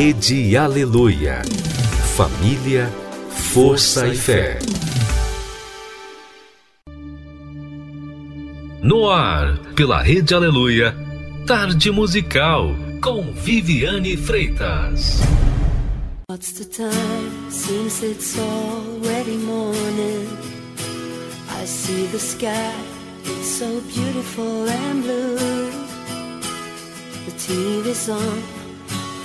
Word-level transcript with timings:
Rede 0.00 0.56
Aleluia. 0.56 1.42
Família, 2.14 2.88
força 3.30 4.06
e 4.06 4.16
fé. 4.16 4.60
No 8.80 9.10
ar, 9.10 9.58
pela 9.74 10.00
Rede 10.00 10.32
Aleluia, 10.34 10.94
Tarde 11.44 11.90
Musical, 11.90 12.76
com 13.02 13.32
Viviane 13.32 14.16
Freitas. 14.16 15.18
What's 16.30 16.52
the 16.52 16.64
time? 16.66 17.50
Seems 17.50 18.00
it's 18.00 18.38
already 18.38 19.36
morning. 19.36 20.28
I 21.60 21.66
see 21.66 22.06
the 22.12 22.20
sky, 22.20 22.72
it's 23.24 23.48
so 23.48 23.82
beautiful 23.92 24.64
and 24.68 25.02
blue. 25.02 25.72
The 27.26 27.32
TV's 27.32 28.08
on. 28.08 28.57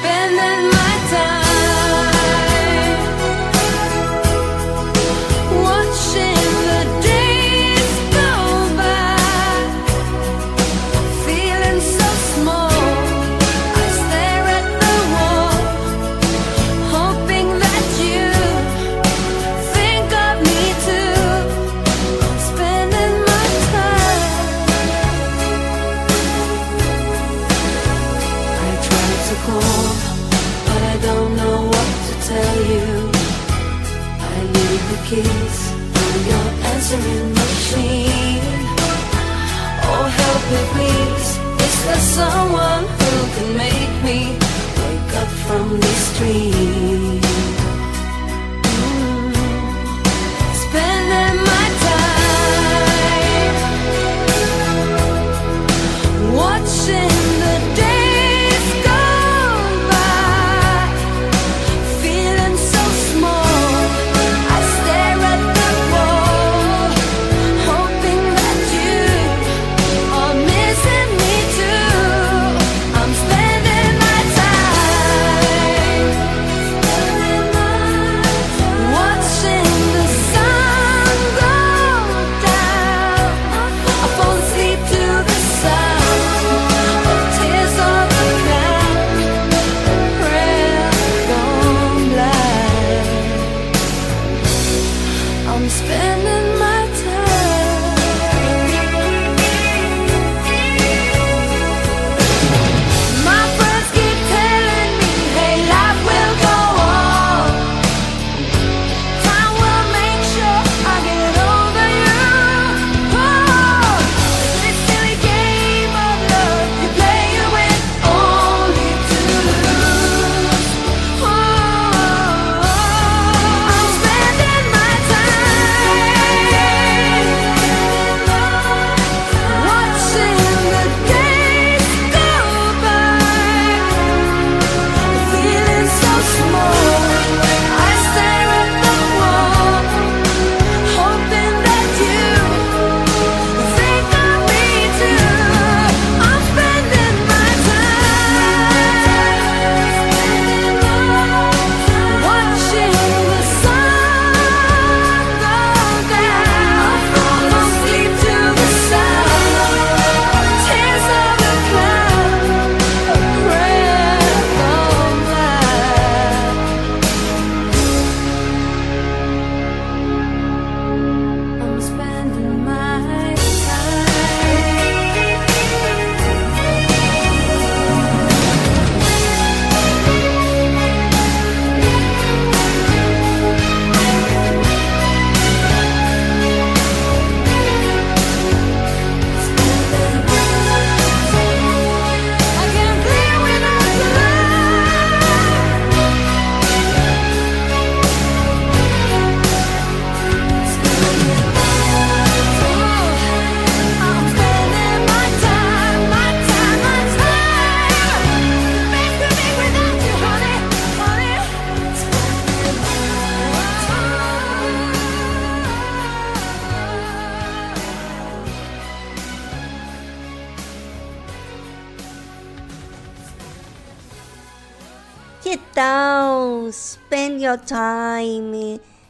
spending 0.00 0.70
my 0.70 0.94
time. 1.10 1.47
dancer 36.88 37.24
machine. 37.24 38.40
Oh 39.90 40.06
help 40.20 40.42
me 40.52 40.60
please 40.72 41.30
Is 41.66 41.84
there 41.84 42.04
someone 42.16 42.84
who 42.84 43.12
can 43.34 43.56
make 43.56 43.94
me 44.04 44.18
Wake 44.76 45.16
up 45.16 45.28
from 45.46 45.80
this 45.80 46.18
dream? 46.18 47.27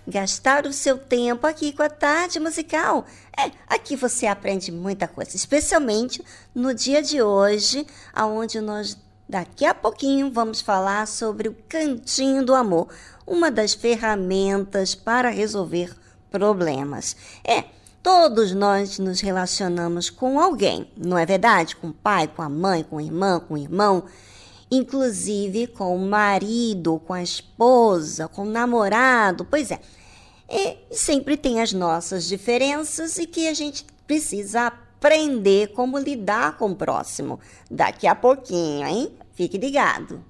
gastar 0.08 0.66
o 0.66 0.72
seu 0.72 0.99
tempo 0.99 1.46
aqui 1.46 1.72
com 1.72 1.82
a 1.82 1.88
tarde 1.88 2.40
musical. 2.40 3.05
É, 3.37 3.50
aqui 3.66 3.94
você 3.94 4.26
aprende 4.26 4.72
muita 4.72 5.06
coisa, 5.06 5.37
especialmente 5.37 6.25
no 6.55 6.75
dia 6.75 7.02
de 7.02 7.22
hoje, 7.22 7.87
aonde 8.12 8.60
nós 8.60 8.96
daqui 9.28 9.64
a 9.64 9.75
pouquinho 9.75 10.32
vamos 10.32 10.60
falar 10.60 11.06
sobre 11.06 11.49
o 11.49 11.56
cantinho 11.69 12.44
do 12.44 12.55
amor, 12.55 12.88
uma 13.26 13.50
das 13.50 13.75
ferramentas 13.75 14.94
para 14.94 15.28
resolver 15.28 15.94
problemas. 16.31 17.14
É, 17.44 17.64
Todos 18.00 18.52
nós 18.52 18.99
nos 18.99 19.20
relacionamos 19.20 20.08
com 20.08 20.40
alguém, 20.40 20.88
não 20.96 21.19
é 21.19 21.26
verdade? 21.26 21.76
Com 21.76 21.88
o 21.88 21.93
pai, 21.93 22.26
com 22.28 22.40
a 22.40 22.49
mãe, 22.49 22.82
com 22.82 22.96
a 22.96 23.02
irmã, 23.02 23.40
com 23.40 23.54
o 23.54 23.58
irmão, 23.58 24.04
inclusive 24.70 25.66
com 25.66 25.94
o 25.94 26.08
marido, 26.08 27.00
com 27.06 27.12
a 27.12 27.22
esposa, 27.22 28.28
com 28.28 28.43
o 28.43 28.50
namorado. 28.50 29.44
Pois 29.44 29.70
é, 29.70 29.81
e 30.50 30.78
sempre 30.90 31.36
tem 31.36 31.60
as 31.60 31.74
nossas 31.74 32.26
diferenças 32.26 33.18
e 33.18 33.26
que 33.26 33.46
a 33.48 33.54
gente 33.54 33.84
precisa 34.06 34.72
aprender 34.98 35.68
como 35.68 35.98
lidar 35.98 36.56
com 36.56 36.70
o 36.70 36.76
próximo. 36.76 37.38
Daqui 37.70 38.06
a 38.06 38.14
pouquinho, 38.14 38.86
hein? 38.86 39.12
Fique 39.34 39.58
ligado. 39.58 40.24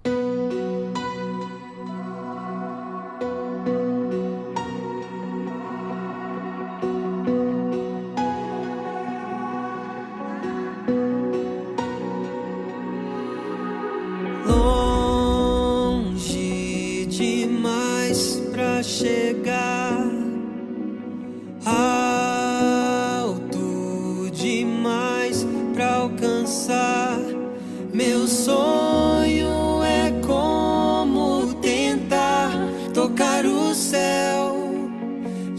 longe 15.86 17.06
demais 17.06 18.42
pra 18.52 18.82
chegar 18.82 19.77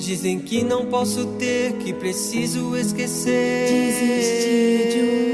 dizem 0.10 0.40
que 0.40 0.64
não 0.64 0.88
posso 0.88 1.24
ter 1.38 1.74
que 1.74 1.94
preciso 1.94 2.76
esquecer. 2.76 3.68
Desistir 3.70 4.90
de 4.92 5.00
uma 5.02 5.29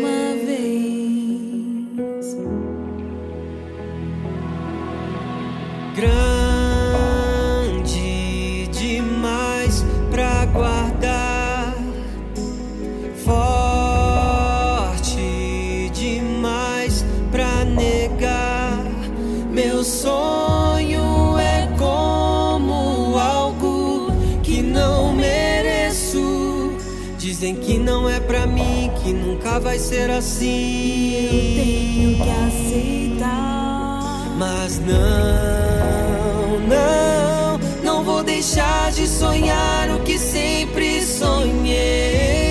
nunca 29.35 29.59
vai 29.59 29.77
ser 29.77 30.09
assim. 30.09 31.27
Tenho 31.55 32.15
que 32.15 32.29
aceitar. 32.47 34.33
Mas 34.37 34.79
não, 34.79 36.59
não, 36.67 37.59
não 37.83 38.03
vou 38.03 38.23
deixar 38.23 38.91
de 38.91 39.07
sonhar 39.07 39.89
o 39.91 39.99
que 39.99 40.17
sempre 40.17 41.01
sonhei. 41.03 42.45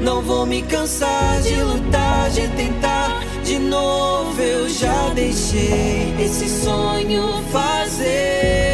Não 0.00 0.20
vou 0.22 0.44
me 0.46 0.62
cansar 0.62 1.40
de 1.42 1.54
lutar, 1.62 2.30
de 2.30 2.48
tentar 2.48 3.22
de 3.44 3.58
novo. 3.58 4.40
Eu 4.40 4.68
já 4.68 5.10
deixei 5.14 6.14
esse 6.18 6.48
sonho 6.48 7.42
fazer 7.52 8.71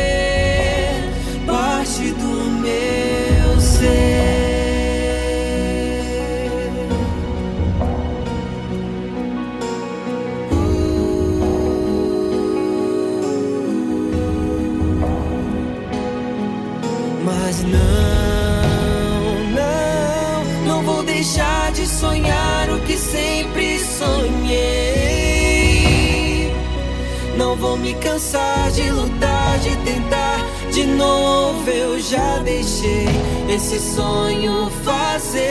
cansar 27.98 28.70
de 28.72 28.90
lutar, 28.90 29.58
de 29.58 29.76
tentar 29.78 30.38
de 30.72 30.84
novo. 30.84 31.70
Eu 31.70 32.00
já 32.00 32.38
deixei 32.38 33.06
esse 33.48 33.78
sonho 33.78 34.70
fazer 34.84 35.48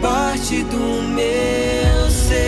parte 0.00 0.62
do 0.64 1.02
meu 1.08 2.10
ser. 2.10 2.42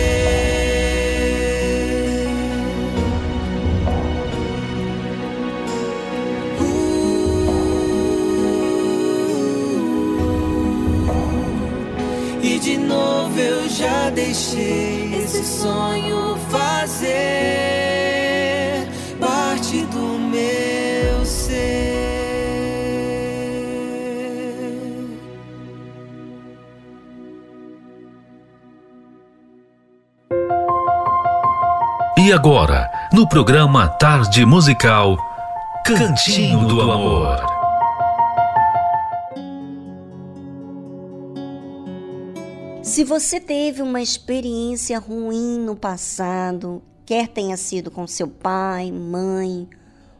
E 12.43 12.59
de 12.59 12.77
novo 12.77 13.39
eu 13.39 13.67
já 13.69 14.09
deixei 14.11 15.15
esse 15.15 15.43
sonho 15.43 16.37
fazer 16.49 17.74
E 32.25 32.33
agora, 32.33 32.89
no 33.13 33.29
programa 33.29 33.87
Tarde 33.87 34.47
Musical, 34.47 35.15
Cantinho 35.85 36.67
do 36.67 36.81
Amor. 36.81 37.37
Se 42.81 43.03
você 43.03 43.39
teve 43.39 43.83
uma 43.83 44.01
experiência 44.01 44.97
ruim 44.97 45.59
no 45.59 45.75
passado, 45.75 46.81
quer 47.05 47.27
tenha 47.27 47.55
sido 47.57 47.91
com 47.91 48.07
seu 48.07 48.27
pai, 48.27 48.91
mãe 48.91 49.69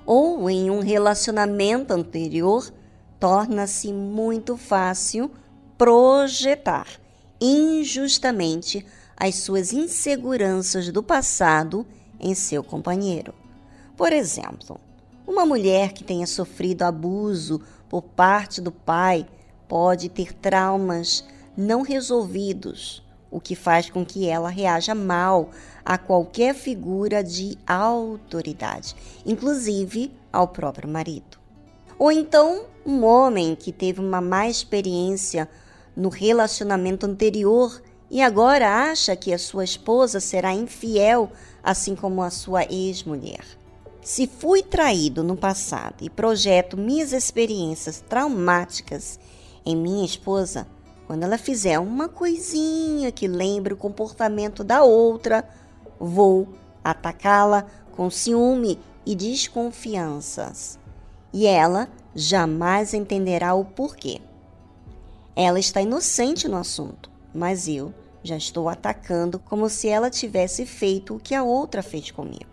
ou 0.05 0.47
em 0.47 0.69
um 0.69 0.81
relacionamento 0.81 1.91
anterior, 1.91 2.71
torna-se 3.19 3.91
muito 3.91 4.55
fácil 4.57 5.31
projetar 5.75 6.85
injustamente 7.41 8.85
as 9.17 9.35
suas 9.35 9.71
inseguranças 9.71 10.91
do 10.91 11.01
passado 11.01 11.85
em 12.19 12.33
seu 12.33 12.63
companheiro. 12.63 13.33
Por 13.95 14.11
exemplo, 14.11 14.79
uma 15.25 15.45
mulher 15.45 15.93
que 15.93 16.03
tenha 16.03 16.27
sofrido 16.27 16.83
abuso 16.83 17.61
por 17.89 18.01
parte 18.01 18.59
do 18.59 18.71
pai 18.71 19.25
pode 19.67 20.09
ter 20.09 20.33
traumas 20.33 21.23
não 21.57 21.81
resolvidos, 21.81 23.03
o 23.31 23.39
que 23.39 23.55
faz 23.55 23.89
com 23.89 24.05
que 24.05 24.27
ela 24.27 24.49
reaja 24.49 24.93
mal 24.93 25.49
a 25.83 25.97
qualquer 25.97 26.53
figura 26.53 27.23
de 27.23 27.57
autoridade, 27.65 28.95
inclusive 29.25 30.11
ao 30.31 30.47
próprio 30.47 30.89
marido. 30.89 31.37
Ou 31.97 32.11
então, 32.11 32.65
um 32.85 33.03
homem 33.05 33.55
que 33.55 33.71
teve 33.71 34.01
uma 34.01 34.19
má 34.19 34.47
experiência 34.47 35.49
no 35.95 36.09
relacionamento 36.09 37.05
anterior 37.05 37.81
e 38.09 38.21
agora 38.21 38.89
acha 38.89 39.15
que 39.15 39.33
a 39.33 39.39
sua 39.39 39.63
esposa 39.63 40.19
será 40.19 40.53
infiel, 40.53 41.31
assim 41.63 41.95
como 41.95 42.21
a 42.21 42.29
sua 42.29 42.63
ex-mulher. 42.63 43.43
Se 44.01 44.27
fui 44.27 44.61
traído 44.61 45.23
no 45.23 45.35
passado 45.35 46.03
e 46.03 46.09
projeto 46.09 46.77
minhas 46.77 47.11
experiências 47.11 48.03
traumáticas 48.07 49.19
em 49.65 49.75
minha 49.75 50.05
esposa, 50.05 50.67
quando 51.07 51.23
ela 51.23 51.37
fizer 51.37 51.79
uma 51.79 52.07
coisinha 52.07 53.11
que 53.11 53.27
lembre 53.27 53.73
o 53.73 53.77
comportamento 53.77 54.63
da 54.63 54.83
outra, 54.83 55.47
vou 55.99 56.47
atacá-la 56.83 57.65
com 57.95 58.09
ciúme 58.09 58.79
e 59.05 59.15
desconfianças. 59.15 60.79
E 61.33 61.47
ela 61.47 61.89
jamais 62.13 62.93
entenderá 62.93 63.53
o 63.55 63.65
porquê. 63.65 64.21
Ela 65.35 65.59
está 65.59 65.81
inocente 65.81 66.47
no 66.47 66.57
assunto, 66.57 67.09
mas 67.35 67.67
eu 67.67 67.93
já 68.23 68.37
estou 68.37 68.69
atacando 68.69 69.37
como 69.37 69.69
se 69.69 69.87
ela 69.87 70.09
tivesse 70.09 70.65
feito 70.65 71.15
o 71.15 71.19
que 71.19 71.35
a 71.35 71.43
outra 71.43 71.83
fez 71.83 72.09
comigo. 72.09 72.45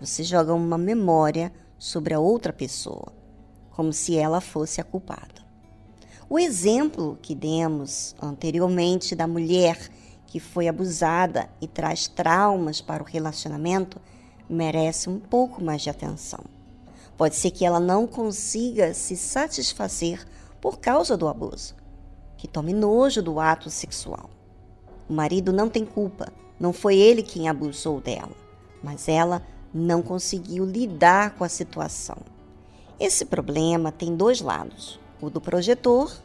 Você 0.00 0.22
joga 0.22 0.52
uma 0.52 0.78
memória 0.78 1.52
sobre 1.78 2.14
a 2.14 2.20
outra 2.20 2.52
pessoa, 2.52 3.12
como 3.70 3.92
se 3.92 4.16
ela 4.16 4.40
fosse 4.40 4.80
a 4.80 4.84
culpada. 4.84 5.44
O 6.28 6.38
exemplo 6.38 7.18
que 7.22 7.34
demos 7.34 8.14
anteriormente 8.20 9.14
da 9.14 9.26
mulher 9.26 9.78
que 10.26 10.38
foi 10.38 10.68
abusada 10.68 11.48
e 11.60 11.66
traz 11.66 12.08
traumas 12.08 12.80
para 12.80 13.02
o 13.02 13.06
relacionamento 13.06 14.00
merece 14.48 15.08
um 15.08 15.18
pouco 15.18 15.62
mais 15.62 15.82
de 15.82 15.90
atenção. 15.90 16.44
Pode 17.16 17.36
ser 17.36 17.50
que 17.50 17.64
ela 17.64 17.80
não 17.80 18.06
consiga 18.06 18.92
se 18.92 19.16
satisfazer 19.16 20.26
por 20.60 20.78
causa 20.78 21.16
do 21.16 21.26
abuso, 21.28 21.74
que 22.46 22.52
tome 22.52 22.72
nojo 22.72 23.20
do 23.20 23.40
ato 23.40 23.68
sexual. 23.68 24.30
O 25.08 25.12
marido 25.12 25.52
não 25.52 25.68
tem 25.68 25.84
culpa, 25.84 26.32
não 26.60 26.72
foi 26.72 26.96
ele 26.96 27.22
quem 27.22 27.48
abusou 27.48 28.00
dela, 28.00 28.30
mas 28.82 29.08
ela 29.08 29.42
não 29.74 30.00
conseguiu 30.00 30.64
lidar 30.64 31.34
com 31.34 31.42
a 31.42 31.48
situação. 31.48 32.16
Esse 33.00 33.24
problema 33.24 33.90
tem 33.90 34.14
dois 34.14 34.40
lados: 34.40 35.00
o 35.20 35.28
do 35.28 35.40
projetor 35.40 36.16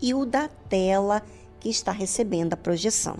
e 0.00 0.14
o 0.14 0.24
da 0.24 0.48
tela 0.68 1.22
que 1.58 1.68
está 1.68 1.90
recebendo 1.90 2.54
a 2.54 2.56
projeção. 2.56 3.16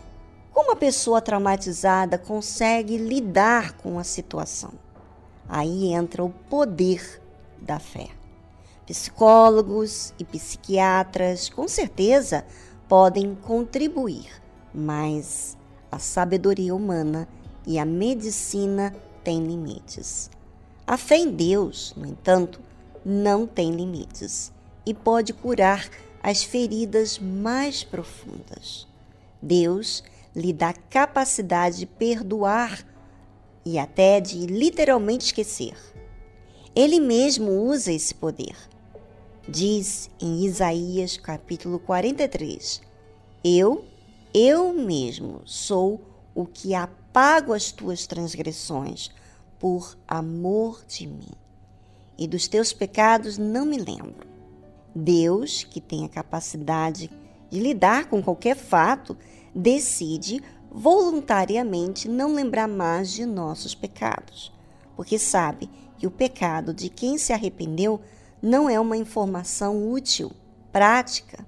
Como 0.52 0.70
a 0.70 0.76
pessoa 0.76 1.20
traumatizada 1.20 2.16
consegue 2.16 2.96
lidar 2.96 3.72
com 3.78 3.98
a 3.98 4.04
situação? 4.04 4.70
Aí 5.48 5.92
entra 5.92 6.22
o 6.22 6.30
poder 6.30 7.20
da 7.60 7.80
fé. 7.80 8.10
Psicólogos 8.86 10.12
e 10.18 10.24
psiquiatras, 10.24 11.48
com 11.48 11.66
certeza, 11.66 12.44
podem 12.86 13.34
contribuir, 13.34 14.30
mas 14.74 15.56
a 15.90 15.98
sabedoria 15.98 16.74
humana 16.74 17.26
e 17.66 17.78
a 17.78 17.84
medicina 17.84 18.94
têm 19.22 19.42
limites. 19.42 20.30
A 20.86 20.98
fé 20.98 21.16
em 21.16 21.30
Deus, 21.30 21.94
no 21.96 22.06
entanto, 22.06 22.60
não 23.04 23.46
tem 23.46 23.70
limites 23.70 24.52
e 24.84 24.92
pode 24.92 25.32
curar 25.32 25.88
as 26.22 26.42
feridas 26.42 27.18
mais 27.18 27.82
profundas. 27.82 28.86
Deus 29.40 30.04
lhe 30.36 30.52
dá 30.52 30.72
capacidade 30.72 31.78
de 31.78 31.86
perdoar 31.86 32.84
e 33.64 33.78
até 33.78 34.20
de 34.20 34.46
literalmente 34.46 35.26
esquecer. 35.26 35.74
Ele 36.74 37.00
mesmo 37.00 37.50
usa 37.50 37.92
esse 37.92 38.14
poder. 38.14 38.56
Diz 39.46 40.08
em 40.18 40.46
Isaías 40.46 41.18
capítulo 41.18 41.78
43: 41.78 42.80
Eu, 43.44 43.84
eu 44.32 44.72
mesmo 44.72 45.42
sou 45.44 46.00
o 46.34 46.46
que 46.46 46.74
apago 46.74 47.52
as 47.52 47.70
tuas 47.70 48.06
transgressões 48.06 49.10
por 49.58 49.98
amor 50.08 50.82
de 50.88 51.06
mim. 51.06 51.28
E 52.16 52.26
dos 52.26 52.48
teus 52.48 52.72
pecados 52.72 53.36
não 53.36 53.66
me 53.66 53.76
lembro. 53.76 54.26
Deus, 54.94 55.62
que 55.62 55.78
tem 55.78 56.06
a 56.06 56.08
capacidade 56.08 57.10
de 57.50 57.60
lidar 57.60 58.08
com 58.08 58.22
qualquer 58.22 58.56
fato, 58.56 59.14
decide 59.54 60.42
voluntariamente 60.70 62.08
não 62.08 62.34
lembrar 62.34 62.66
mais 62.66 63.12
de 63.12 63.26
nossos 63.26 63.74
pecados, 63.74 64.50
porque 64.96 65.18
sabe 65.18 65.68
que 65.98 66.06
o 66.06 66.10
pecado 66.10 66.72
de 66.72 66.88
quem 66.88 67.18
se 67.18 67.32
arrependeu 67.32 68.00
não 68.44 68.68
é 68.68 68.78
uma 68.78 68.96
informação 68.96 69.90
útil, 69.90 70.30
prática. 70.70 71.46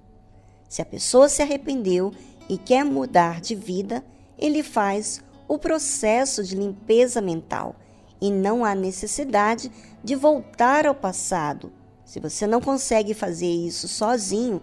Se 0.66 0.80
a 0.80 0.84
pessoa 0.84 1.28
se 1.28 1.42
arrependeu 1.42 2.10
e 2.48 2.56
quer 2.56 2.84
mudar 2.84 3.40
de 3.42 3.54
vida, 3.54 4.02
ele 4.38 4.62
faz 4.62 5.22
o 5.46 5.58
processo 5.58 6.42
de 6.42 6.56
limpeza 6.56 7.20
mental 7.20 7.76
e 8.18 8.30
não 8.30 8.64
há 8.64 8.74
necessidade 8.74 9.70
de 10.02 10.14
voltar 10.14 10.86
ao 10.86 10.94
passado. 10.94 11.70
Se 12.02 12.18
você 12.18 12.46
não 12.46 12.62
consegue 12.62 13.12
fazer 13.12 13.46
isso 13.46 13.86
sozinho, 13.88 14.62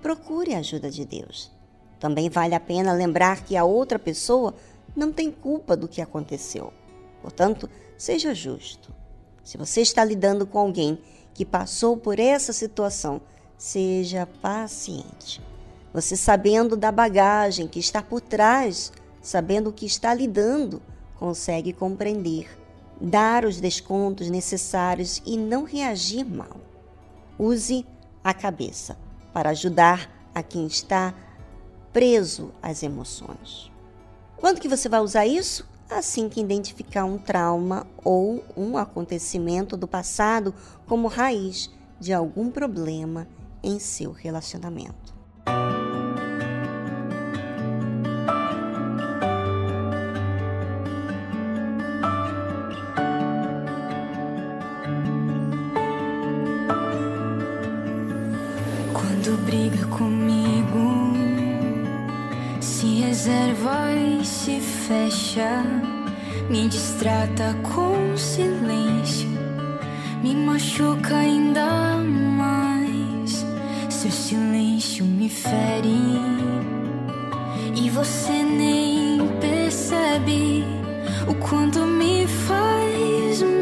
procure 0.00 0.54
a 0.54 0.60
ajuda 0.60 0.90
de 0.90 1.04
Deus. 1.04 1.52
Também 2.00 2.30
vale 2.30 2.54
a 2.54 2.60
pena 2.60 2.94
lembrar 2.94 3.44
que 3.44 3.58
a 3.58 3.64
outra 3.64 3.98
pessoa 3.98 4.54
não 4.96 5.12
tem 5.12 5.30
culpa 5.30 5.76
do 5.76 5.86
que 5.86 6.00
aconteceu. 6.00 6.72
Portanto, 7.20 7.68
seja 7.98 8.34
justo. 8.34 8.90
Se 9.42 9.58
você 9.58 9.82
está 9.82 10.02
lidando 10.02 10.46
com 10.46 10.58
alguém 10.58 10.98
que 11.34 11.44
passou 11.44 11.96
por 11.96 12.18
essa 12.18 12.52
situação, 12.52 13.20
seja 13.58 14.26
paciente. 14.40 15.42
Você 15.92 16.16
sabendo 16.16 16.76
da 16.76 16.90
bagagem 16.90 17.68
que 17.68 17.78
está 17.78 18.00
por 18.00 18.20
trás, 18.20 18.92
sabendo 19.20 19.70
o 19.70 19.72
que 19.72 19.84
está 19.84 20.14
lidando, 20.14 20.80
consegue 21.18 21.72
compreender, 21.72 22.48
dar 23.00 23.44
os 23.44 23.60
descontos 23.60 24.30
necessários 24.30 25.20
e 25.26 25.36
não 25.36 25.64
reagir 25.64 26.24
mal. 26.24 26.56
Use 27.38 27.86
a 28.22 28.32
cabeça 28.32 28.96
para 29.32 29.50
ajudar 29.50 30.10
a 30.34 30.42
quem 30.42 30.66
está 30.66 31.14
preso 31.92 32.52
às 32.62 32.82
emoções. 32.82 33.70
Quando 34.36 34.60
que 34.60 34.68
você 34.68 34.88
vai 34.88 35.00
usar 35.00 35.26
isso? 35.26 35.66
Assim 35.88 36.28
que 36.28 36.40
identificar 36.40 37.04
um 37.04 37.18
trauma 37.18 37.86
ou 38.02 38.44
um 38.56 38.76
acontecimento 38.76 39.76
do 39.76 39.86
passado 39.86 40.54
como 40.86 41.08
raiz 41.08 41.70
de 42.00 42.12
algum 42.12 42.50
problema 42.50 43.28
em 43.62 43.78
seu 43.78 44.10
relacionamento. 44.10 45.13
Fecha, 65.34 65.64
me 66.48 66.68
distrata 66.68 67.54
com 67.62 68.16
silêncio, 68.16 69.28
me 70.22 70.34
machuca 70.34 71.16
ainda 71.16 71.98
mais. 72.38 73.44
Seu 73.90 74.10
silêncio 74.10 75.04
me 75.04 75.28
fere 75.28 76.20
e 77.74 77.90
você 77.90 78.42
nem 78.42 79.26
percebe 79.40 80.64
o 81.26 81.34
quanto 81.34 81.80
me 81.80 82.26
faz 82.26 83.42
mal. 83.42 83.53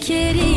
Queria 0.00 0.49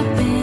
up 0.00 0.18
in 0.20 0.39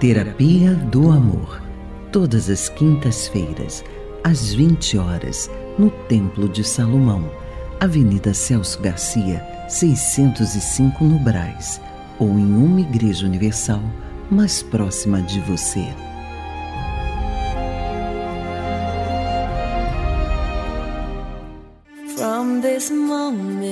Terapia 0.00 0.72
do 0.72 1.10
Amor, 1.10 1.60
todas 2.10 2.48
as 2.48 2.70
quintas-feiras, 2.70 3.84
às 4.24 4.54
20 4.54 4.96
horas, 4.96 5.50
no 5.78 5.90
Templo 5.90 6.48
de 6.48 6.64
Salomão, 6.64 7.30
Avenida 7.78 8.32
Celso 8.32 8.80
Garcia, 8.80 9.46
605 9.68 11.04
no 11.04 11.18
Braz, 11.18 11.82
ou 12.18 12.30
em 12.30 12.50
uma 12.50 12.80
igreja 12.80 13.26
universal 13.26 13.82
mais 14.30 14.62
próxima 14.62 15.20
de 15.20 15.38
você. 15.40 15.86
From 22.16 22.62
this 22.62 22.90
moment, 22.90 23.68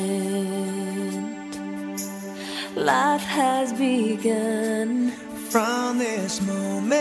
life 2.76 3.24
has 3.24 3.72
begun. 3.72 4.97
From 5.50 5.98
this 5.98 6.42
moment, 6.42 6.98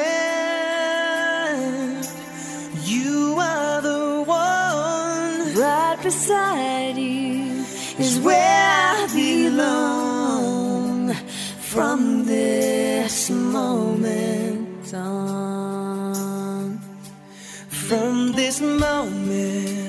you 2.85 3.35
are 3.37 3.81
the 3.81 4.23
one. 4.25 5.53
Right 5.53 5.97
beside 6.01 6.97
you 6.97 7.65
is 7.99 8.17
where 8.21 8.39
I 8.39 9.05
belong. 9.13 11.13
From 11.59 12.23
this 12.23 13.29
moment 13.29 14.93
on. 14.93 16.79
From 17.67 18.31
this 18.31 18.61
moment. 18.61 19.86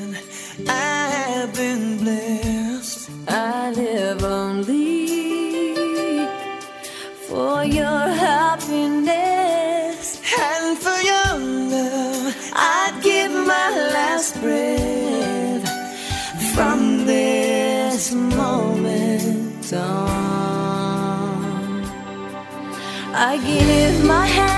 I 23.28 23.36
give 23.36 24.06
my 24.06 24.24
hand. 24.24 24.57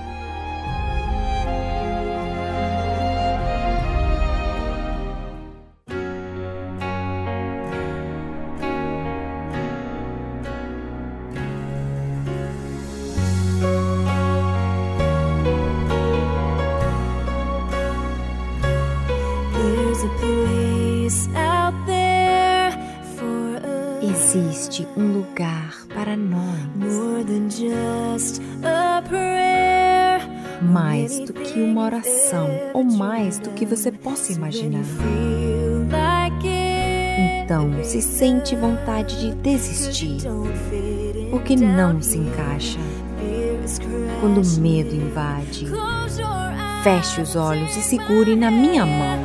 Existe 24.81 24.87
um 24.97 25.13
lugar 25.13 25.75
para 25.93 26.17
nós, 26.17 26.59
More 26.75 27.23
than 27.23 27.49
just 27.49 28.41
a 28.63 29.01
prayer. 29.07 30.21
mais 30.61 31.19
do 31.19 31.33
que 31.33 31.61
uma 31.61 31.85
oração 31.85 32.49
ou 32.73 32.83
mais 32.83 33.37
do 33.39 33.51
que 33.51 33.65
você 33.65 33.91
possa 33.91 34.31
imaginar. 34.31 34.83
Então, 37.43 37.83
se 37.83 38.01
sente 38.01 38.55
vontade 38.55 39.19
de 39.19 39.35
desistir, 39.35 40.21
porque 41.29 41.55
não 41.55 42.01
se 42.01 42.17
encaixa. 42.17 42.79
Quando 44.19 44.41
o 44.41 44.61
medo 44.61 44.95
invade, 44.95 45.67
feche 46.83 47.21
os 47.21 47.35
olhos 47.35 47.75
e 47.75 47.81
segure 47.81 48.35
na 48.35 48.49
minha 48.49 48.85
mão. 48.85 49.20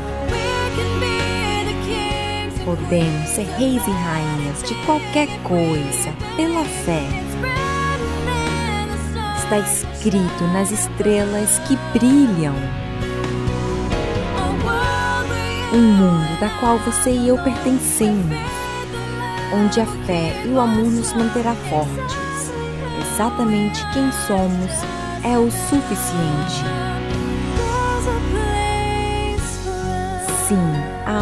Podemos 2.66 3.28
ser 3.28 3.46
reis 3.58 3.80
e 3.86 3.90
rainhas 3.92 4.60
de 4.64 4.74
qualquer 4.84 5.28
coisa 5.44 6.12
pela 6.34 6.64
fé. 6.64 7.00
Está 9.38 9.60
escrito 9.60 10.44
nas 10.52 10.72
estrelas 10.72 11.60
que 11.60 11.76
brilham. 11.96 12.56
Um 15.72 15.80
mundo 15.80 16.40
da 16.40 16.48
qual 16.58 16.76
você 16.78 17.12
e 17.12 17.28
eu 17.28 17.38
pertencemos, 17.38 18.36
onde 19.54 19.80
a 19.80 19.86
fé 20.04 20.42
e 20.44 20.48
o 20.48 20.58
amor 20.58 20.90
nos 20.90 21.12
manterá 21.12 21.54
fortes. 21.70 22.50
Exatamente 23.12 23.86
quem 23.92 24.10
somos 24.26 24.72
é 25.22 25.38
o 25.38 25.48
suficiente. 25.52 26.85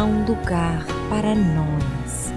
Um 0.05 0.23
lugar 0.23 0.85
para 1.09 1.33
nós. 1.33 2.31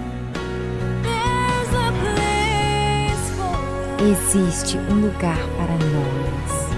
Existe 4.11 4.77
um 4.77 5.01
lugar 5.01 5.37
para 5.55 5.73
nós. 5.73 6.69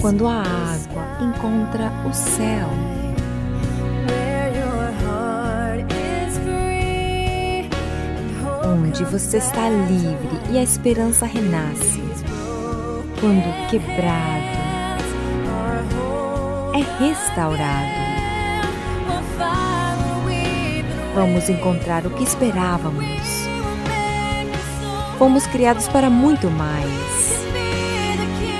Quando 0.00 0.26
a 0.26 0.40
água 0.40 1.04
encontra 1.20 1.92
o 2.08 2.12
céu, 2.12 2.68
onde 8.64 9.04
você 9.04 9.36
está 9.36 9.68
livre 9.68 10.52
e 10.52 10.58
a 10.58 10.62
esperança 10.62 11.26
renasce. 11.26 12.02
Quando 13.20 13.70
quebrado 13.70 14.35
é 14.35 14.35
restaurado. 16.98 18.06
Vamos 21.14 21.48
encontrar 21.48 22.06
o 22.06 22.10
que 22.10 22.24
esperávamos. 22.24 23.46
Fomos 25.18 25.46
criados 25.46 25.88
para 25.88 26.10
muito 26.10 26.50
mais. 26.50 27.46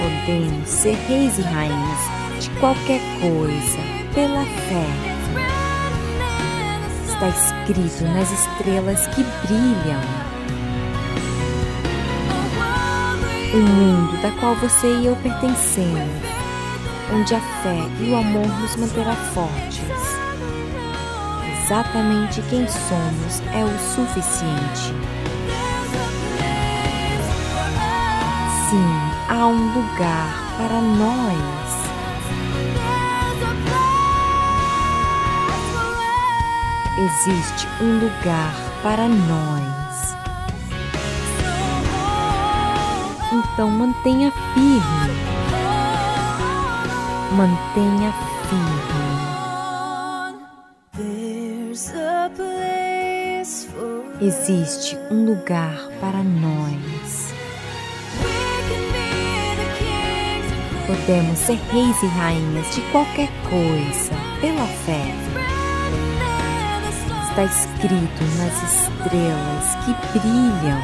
Podemos 0.01 0.68
ser 0.68 0.95
reis 1.07 1.39
e 1.39 1.43
rainhas 1.43 2.16
de 2.41 2.51
qualquer 2.59 3.01
coisa 3.20 3.78
pela 4.14 4.45
fé. 4.45 5.16
Está 7.07 7.28
escrito 7.28 8.05
nas 8.12 8.30
estrelas 8.30 9.07
que 9.09 9.22
brilham. 9.47 10.01
Um 13.55 13.62
mundo 13.62 14.20
da 14.22 14.30
qual 14.41 14.55
você 14.57 14.87
e 14.87 15.07
eu 15.07 15.16
pertencemos, 15.16 16.26
onde 17.12 17.34
a 17.34 17.40
fé 17.40 17.78
e 18.00 18.11
o 18.11 18.16
amor 18.16 18.46
nos 18.61 18.76
manterá 18.76 19.14
fortes. 19.34 19.80
Exatamente 21.62 22.42
quem 22.42 22.66
somos 22.68 23.40
é 23.54 23.64
o 23.64 23.78
suficiente. 23.94 24.94
Sim, 28.68 28.88
há 29.28 29.46
um 29.46 29.74
lugar 29.74 30.46
para 30.57 30.80
nós. 30.80 31.57
Existe 36.98 37.68
um 37.80 37.98
lugar 37.98 38.54
para 38.82 39.09
nós. 39.09 40.16
Então 43.32 43.70
mantenha 43.70 44.32
firme. 44.54 45.26
Mantenha 47.37 48.14
firme. 48.49 48.97
Existe 54.22 54.97
um 55.11 55.26
lugar 55.26 55.76
para 56.01 56.22
nós. 56.24 57.34
Podemos 60.87 61.39
ser 61.39 61.59
reis 61.70 62.03
e 62.03 62.07
rainhas 62.07 62.74
de 62.74 62.80
qualquer 62.91 63.28
coisa 63.51 64.14
pela 64.41 64.66
fé. 64.66 65.05
Está 67.28 67.45
escrito 67.45 68.24
nas 68.39 68.62
estrelas 68.62 69.74
que 69.84 70.18
brilham. 70.18 70.80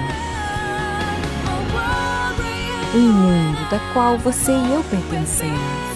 Um 2.95 3.11
mundo 3.11 3.71
da 3.71 3.79
qual 3.95 4.19
você 4.19 4.53
e 4.53 4.75
eu 4.75 4.85
pertencemos, 4.85 5.92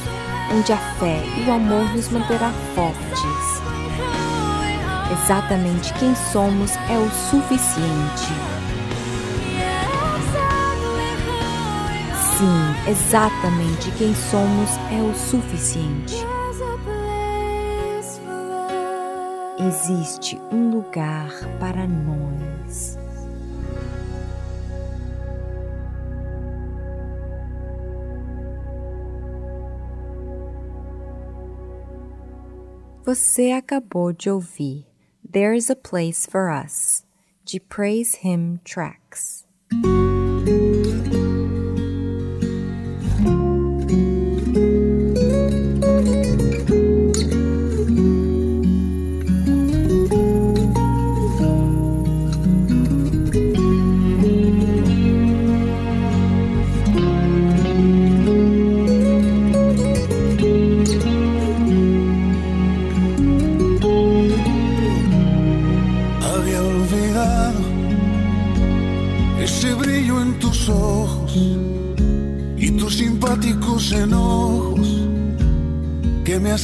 onde 0.53 0.73
a 0.73 0.77
fé 0.77 1.23
e 1.39 1.49
o 1.49 1.53
amor 1.53 1.85
nos 1.95 2.09
manterá 2.09 2.53
fortes. 2.75 3.57
Exatamente 5.13 5.93
quem 5.95 6.15
somos 6.15 6.73
é 6.89 6.99
o 6.99 7.11
suficiente. 7.31 8.33
Sim, 12.37 12.91
exatamente 12.91 13.91
quem 13.93 14.15
somos 14.15 14.71
é 14.93 15.01
o 15.03 15.15
suficiente. 15.15 16.17
Existe 19.59 20.39
um 20.53 20.71
lugar 20.71 21.31
para 21.59 21.87
nós. 21.87 23.06
Você 33.07 33.53
acabou 33.53 34.13
de 34.13 34.29
ouvir 34.29 34.85
There's 35.23 35.71
a 35.71 35.77
Place 35.77 36.29
for 36.29 36.51
Us, 36.51 37.05
de 37.45 37.61
Praise 37.61 38.19
Him 38.25 38.59
Tracks. 38.65 39.47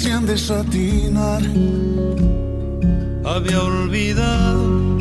Desatinar. 0.03 1.43
Había 3.25 3.63
olvidado 3.63 4.99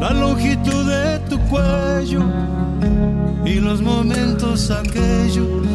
la 0.00 0.12
longitud 0.12 0.86
de 0.86 1.18
tu 1.28 1.38
cuello 1.50 2.22
y 3.44 3.54
los 3.54 3.82
momentos 3.82 4.70
aquellos 4.70 5.66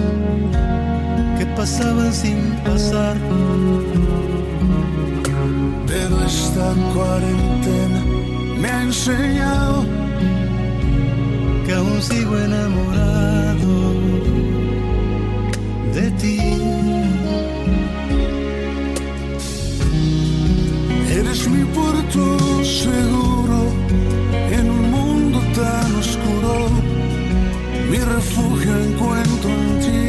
que 1.37 1.45
pasaban 1.57 2.13
sin 2.13 2.55
pasar. 2.63 3.17
Pero 5.85 6.23
esta 6.25 6.73
cuarentena 6.93 8.03
me 8.61 8.69
ha 8.69 8.83
enseñado 8.83 9.83
que 11.65 11.73
aún 11.73 12.01
sigo 12.01 12.37
enamorado 12.37 13.93
de 15.93 16.11
ti. 16.11 16.76
Mi 21.49 21.63
puerto 21.63 22.63
seguro 22.63 23.71
en 24.51 24.69
un 24.69 24.91
mundo 24.91 25.39
tan 25.55 25.95
oscuro. 25.95 26.69
Mi 27.89 27.97
refugio 27.99 28.77
encuentro 28.77 29.49
en 29.49 29.79
ti. 29.85 30.03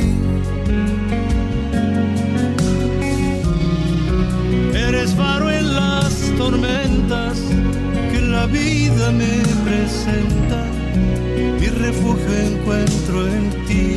Eres 4.77 5.15
faro 5.15 5.51
en 5.51 5.75
las 5.75 6.13
tormentas 6.37 7.39
que 8.11 8.21
la 8.21 8.47
vida 8.47 9.13
me 9.13 9.43
presenta. 9.65 10.65
Mi 11.61 11.69
refugio 11.69 12.33
encuentro 12.51 13.27
en 13.29 13.51
ti. 13.67 13.97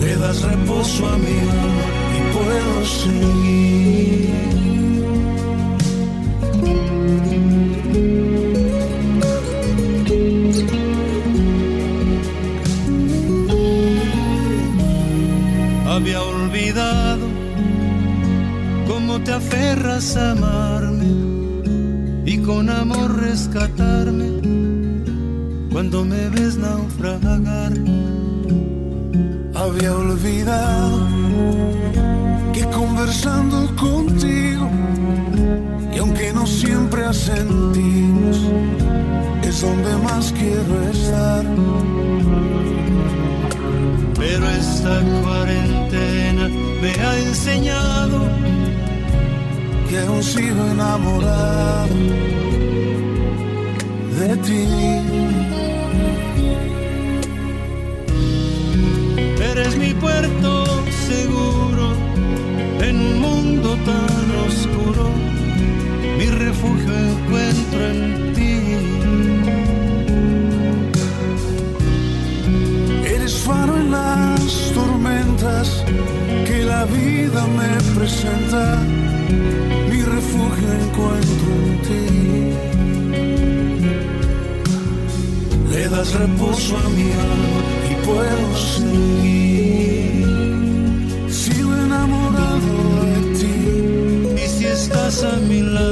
Le 0.00 0.16
das 0.16 0.42
reposo 0.42 1.06
a 1.06 1.16
mi 1.18 1.38
alma 1.56 1.84
y 2.16 2.20
puedo 2.34 2.84
seguir. 2.84 3.81
A 19.64 20.30
amarme 20.32 21.06
y 22.26 22.36
con 22.38 22.68
amor 22.68 23.20
rescatarme 23.20 24.28
cuando 25.70 26.04
me 26.04 26.28
ves 26.30 26.56
naufragar. 26.56 27.72
Había 29.54 29.92
olvidado 29.94 31.06
que 32.52 32.64
conversando 32.70 33.74
contigo, 33.76 34.68
y 35.94 35.98
aunque 35.98 36.32
no 36.32 36.44
siempre 36.46 37.04
asentimos, 37.04 38.38
es 39.44 39.62
donde 39.62 39.96
más 39.98 40.32
quiero 40.32 40.90
estar. 40.90 41.44
Pero 44.18 44.48
esta 44.50 45.00
cuarentena 45.22 46.48
me 46.82 46.90
ha 47.04 47.18
enseñado 47.18 48.51
que 49.92 49.98
aún 49.98 50.22
sigo 50.22 50.62
enamorado 50.70 51.94
de 54.18 54.36
ti. 54.46 54.64
Eres 59.50 59.76
mi 59.76 59.92
puerto 59.92 60.50
seguro 61.08 61.86
en 62.80 62.96
un 63.06 63.20
mundo 63.20 63.76
tan 63.90 64.26
oscuro. 64.48 65.04
Mi 66.18 66.26
refugio 66.46 66.92
encuentro 67.10 67.80
en 67.92 68.32
ti. 68.36 68.54
Eres 73.14 73.34
faro 73.46 73.76
en 73.76 73.90
las 73.90 74.72
tormentas 74.72 75.84
que 76.46 76.64
la 76.64 76.86
vida 76.86 77.46
me 77.58 77.70
presenta. 77.98 79.01
Mi 79.90 80.00
refugio 80.02 80.68
encuentro 80.82 81.48
en 81.66 81.74
ti. 81.86 82.04
Le 85.72 85.82
das 85.88 86.08
reposo 86.14 86.72
a 86.76 86.86
mi 86.96 87.08
alma 87.26 87.60
y 87.90 87.94
puedo 88.06 88.48
seguir. 88.76 90.26
Sigo 91.40 91.70
enamorado 91.86 92.72
de 93.04 93.18
ti. 93.38 93.56
Y 94.44 94.46
si 94.48 94.64
estás 94.66 95.16
a 95.24 95.34
mi 95.48 95.60
lado, 95.62 95.91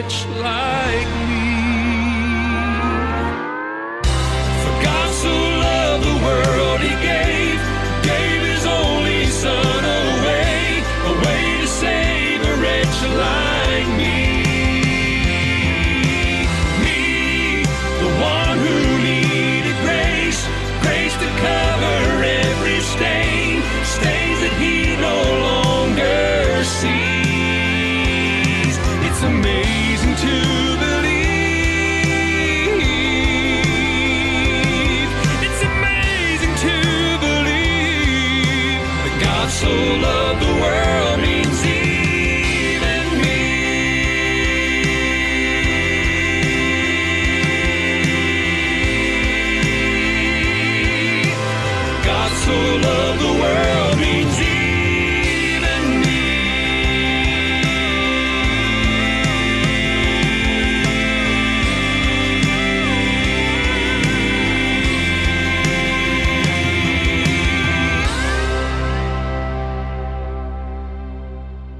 a 0.00 0.02
wretch 0.02 0.79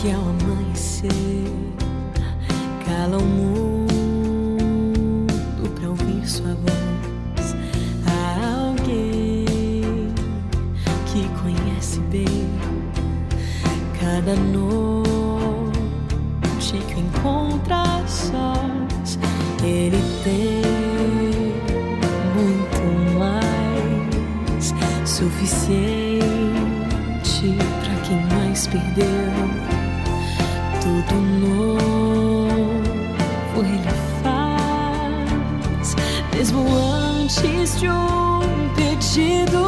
Que 0.00 0.12
ao 0.12 0.20
amanhecer 0.20 1.10
cala 2.86 3.18
o 3.18 3.24
mundo 3.24 3.88
pra 5.74 5.88
ouvir 5.88 6.24
sua 6.24 6.54
voz. 6.54 7.56
Há 8.06 8.68
alguém 8.68 10.14
que 11.06 11.28
conhece 11.42 11.98
bem 12.12 12.46
cada 14.00 14.36
noite 14.36 14.78
que 16.94 17.00
encontra 17.00 18.00
sós. 18.06 19.18
Ele 19.64 20.00
tem 20.22 20.62
muito 22.36 22.82
mais 23.18 24.72
suficiente 25.04 26.28
pra 27.82 27.94
quem 28.06 28.20
mais 28.26 28.68
perdeu. 28.68 29.17
Tudo 31.08 31.20
novo 31.46 32.58
ele 33.58 33.92
faz, 34.22 35.96
mesmo 36.34 36.60
antes 36.74 37.80
de 37.80 37.88
um 37.88 38.40
pedido 38.74 39.67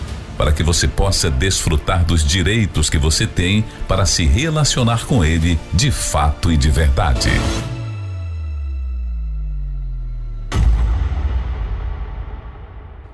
Para 0.41 0.51
que 0.51 0.63
você 0.63 0.87
possa 0.87 1.29
desfrutar 1.29 2.03
dos 2.03 2.23
direitos 2.23 2.89
que 2.89 2.97
você 2.97 3.27
tem 3.27 3.63
para 3.87 4.07
se 4.07 4.25
relacionar 4.25 5.05
com 5.05 5.23
Ele 5.23 5.59
de 5.71 5.91
fato 5.91 6.51
e 6.51 6.57
de 6.57 6.67
verdade. 6.67 7.29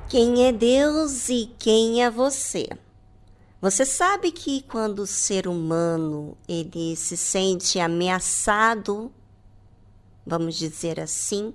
Quem 0.08 0.46
é 0.46 0.54
Deus 0.54 1.28
e 1.28 1.52
quem 1.60 2.02
é 2.02 2.10
você? 2.10 2.70
Você 3.60 3.84
sabe 3.84 4.32
que 4.32 4.62
quando 4.62 5.00
o 5.00 5.06
ser 5.06 5.50
humano 5.50 6.38
ele 6.48 6.96
se 6.96 7.18
sente 7.18 7.78
ameaçado, 7.78 9.12
vamos 10.26 10.56
dizer 10.56 10.98
assim, 10.98 11.54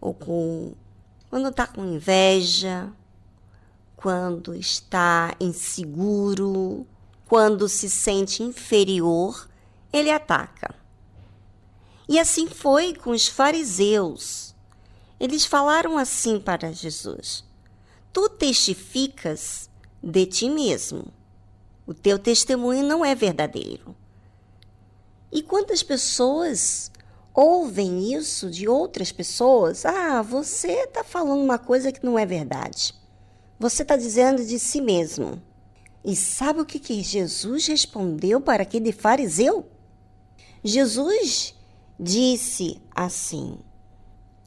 ou 0.00 0.14
com 0.14 0.72
quando 1.28 1.48
está 1.48 1.66
com 1.66 1.84
inveja, 1.84 2.92
quando 3.96 4.54
está 4.54 5.34
inseguro, 5.40 6.86
quando 7.26 7.68
se 7.68 7.88
sente 7.88 8.42
inferior, 8.42 9.48
ele 9.92 10.10
ataca. 10.10 10.74
E 12.08 12.18
assim 12.20 12.46
foi 12.46 12.94
com 12.94 13.10
os 13.10 13.26
fariseus. 13.26 14.54
Eles 15.18 15.44
falaram 15.44 15.98
assim 15.98 16.38
para 16.38 16.72
Jesus: 16.72 17.44
Tu 18.12 18.28
testificas 18.28 19.68
de 20.02 20.26
ti 20.26 20.48
mesmo. 20.48 21.12
O 21.86 21.94
teu 21.94 22.18
testemunho 22.18 22.84
não 22.84 23.04
é 23.04 23.14
verdadeiro. 23.14 23.96
E 25.32 25.42
quantas 25.42 25.82
pessoas 25.82 26.90
ouvem 27.34 28.14
isso 28.14 28.50
de 28.50 28.68
outras 28.68 29.10
pessoas? 29.10 29.84
Ah, 29.84 30.22
você 30.22 30.84
está 30.84 31.02
falando 31.02 31.42
uma 31.42 31.58
coisa 31.58 31.92
que 31.92 32.04
não 32.04 32.18
é 32.18 32.24
verdade. 32.24 32.94
Você 33.58 33.82
está 33.82 33.96
dizendo 33.96 34.44
de 34.44 34.58
si 34.58 34.80
mesmo. 34.80 35.40
E 36.04 36.14
sabe 36.14 36.60
o 36.60 36.66
que, 36.66 36.78
que 36.78 37.02
Jesus 37.02 37.66
respondeu 37.66 38.40
para 38.40 38.62
aquele 38.62 38.92
fariseu? 38.92 39.66
Jesus 40.62 41.54
disse 41.98 42.80
assim: 42.94 43.58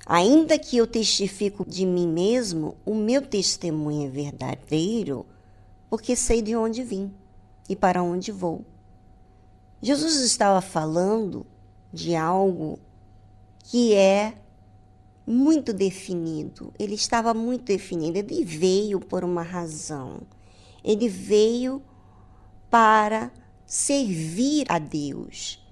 Ainda 0.05 0.57
que 0.57 0.77
eu 0.77 0.87
testifico 0.87 1.63
de 1.67 1.85
mim 1.85 2.07
mesmo, 2.07 2.77
o 2.85 2.95
meu 2.95 3.21
testemunho 3.21 4.07
é 4.07 4.09
verdadeiro, 4.09 5.25
porque 5.89 6.15
sei 6.15 6.41
de 6.41 6.55
onde 6.55 6.83
vim 6.83 7.13
e 7.67 7.75
para 7.75 8.01
onde 8.01 8.31
vou. 8.31 8.63
Jesus 9.81 10.15
estava 10.21 10.61
falando 10.61 11.45
de 11.91 12.15
algo 12.15 12.79
que 13.63 13.93
é 13.93 14.33
muito 15.29 15.71
definido. 15.71 16.73
Ele 16.79 16.95
estava 16.95 17.35
muito 17.35 17.65
definido. 17.65 18.17
Ele 18.17 18.43
veio 18.43 18.99
por 18.99 19.23
uma 19.23 19.43
razão. 19.43 20.21
Ele 20.83 21.07
veio 21.07 21.83
para 22.67 23.31
servir 23.63 24.65
a 24.71 24.79
Deus, 24.79 25.63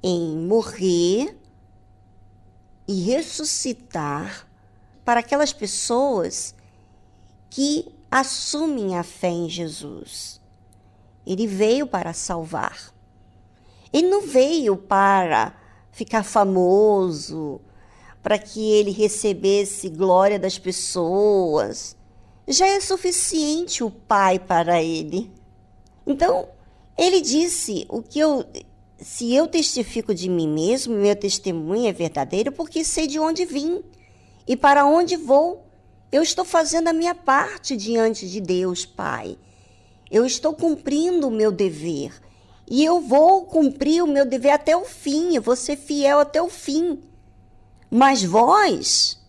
em 0.00 0.36
morrer 0.36 1.36
e 2.86 3.02
ressuscitar 3.02 4.48
para 5.04 5.18
aquelas 5.18 5.52
pessoas 5.52 6.54
que 7.48 7.92
assumem 8.08 8.96
a 8.96 9.02
fé 9.02 9.30
em 9.30 9.48
Jesus. 9.48 10.40
Ele 11.26 11.48
veio 11.48 11.88
para 11.88 12.12
salvar. 12.12 12.94
Ele 13.92 14.08
não 14.08 14.22
veio 14.22 14.76
para 14.76 15.56
ficar 15.90 16.22
famoso, 16.22 17.60
para 18.22 18.38
que 18.38 18.70
ele 18.72 18.90
recebesse 18.90 19.88
glória 19.88 20.38
das 20.38 20.58
pessoas. 20.58 21.96
Já 22.46 22.66
é 22.66 22.80
suficiente 22.80 23.82
o 23.82 23.90
Pai 23.90 24.38
para 24.38 24.82
ele. 24.82 25.30
Então, 26.06 26.48
ele 26.98 27.20
disse: 27.20 27.86
o 27.88 28.02
que 28.02 28.18
eu 28.18 28.44
se 29.00 29.34
eu 29.34 29.46
testifico 29.46 30.14
de 30.14 30.28
mim 30.28 30.46
mesmo, 30.46 30.94
meu 30.94 31.16
testemunho 31.16 31.88
é 31.88 31.92
verdadeiro, 31.92 32.52
porque 32.52 32.84
sei 32.84 33.06
de 33.06 33.18
onde 33.18 33.46
vim 33.46 33.82
e 34.46 34.56
para 34.56 34.84
onde 34.84 35.16
vou. 35.16 35.64
Eu 36.12 36.22
estou 36.22 36.44
fazendo 36.44 36.88
a 36.88 36.92
minha 36.92 37.14
parte 37.14 37.76
diante 37.76 38.28
de 38.28 38.40
Deus, 38.40 38.84
Pai. 38.84 39.38
Eu 40.10 40.26
estou 40.26 40.52
cumprindo 40.52 41.28
o 41.28 41.30
meu 41.30 41.52
dever. 41.52 42.12
E 42.68 42.84
eu 42.84 43.00
vou 43.00 43.44
cumprir 43.44 44.02
o 44.02 44.06
meu 44.06 44.26
dever 44.26 44.50
até 44.50 44.76
o 44.76 44.84
fim. 44.84 45.34
Eu 45.34 45.42
vou 45.42 45.56
ser 45.56 45.76
fiel 45.76 46.18
até 46.18 46.42
o 46.42 46.48
fim. 46.48 47.00
Mas 47.90 48.22
vós, 48.22 49.20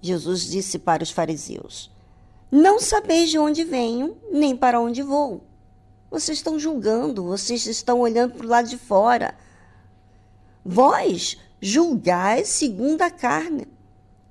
Jesus 0.00 0.44
disse 0.46 0.78
para 0.78 1.02
os 1.02 1.10
fariseus, 1.10 1.90
não 2.50 2.80
sabeis 2.80 3.28
de 3.28 3.38
onde 3.38 3.64
venho, 3.64 4.16
nem 4.32 4.56
para 4.56 4.80
onde 4.80 5.02
vou. 5.02 5.44
Vocês 6.10 6.38
estão 6.38 6.58
julgando, 6.58 7.24
vocês 7.24 7.66
estão 7.66 8.00
olhando 8.00 8.34
para 8.34 8.46
o 8.46 8.48
lado 8.48 8.68
de 8.68 8.78
fora. 8.78 9.36
Vós 10.64 11.36
julgais 11.60 12.48
segundo 12.48 13.02
a 13.02 13.10
carne. 13.10 13.66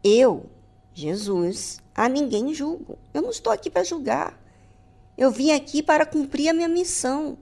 Eu, 0.03 0.49
Jesus, 0.93 1.79
a 1.93 2.09
ninguém 2.09 2.53
julgo. 2.53 2.97
Eu 3.13 3.21
não 3.21 3.29
estou 3.29 3.51
aqui 3.51 3.69
para 3.69 3.83
julgar. 3.83 4.39
Eu 5.17 5.29
vim 5.29 5.51
aqui 5.51 5.83
para 5.83 6.05
cumprir 6.05 6.49
a 6.49 6.53
minha 6.53 6.67
missão. 6.67 7.37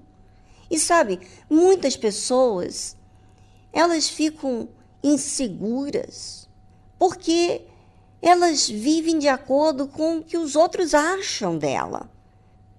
E 0.70 0.80
sabe, 0.80 1.20
muitas 1.50 1.96
pessoas, 1.96 2.98
elas 3.72 4.10
ficam 4.10 4.68
inseguras 5.04 6.44
porque 7.04 7.64
elas 8.22 8.70
vivem 8.70 9.20
de 9.20 9.28
acordo 9.28 9.88
com 9.90 10.20
o 10.20 10.24
que 10.24 10.38
os 10.38 10.56
outros 10.56 10.94
acham 10.94 11.58
dela. 11.58 12.10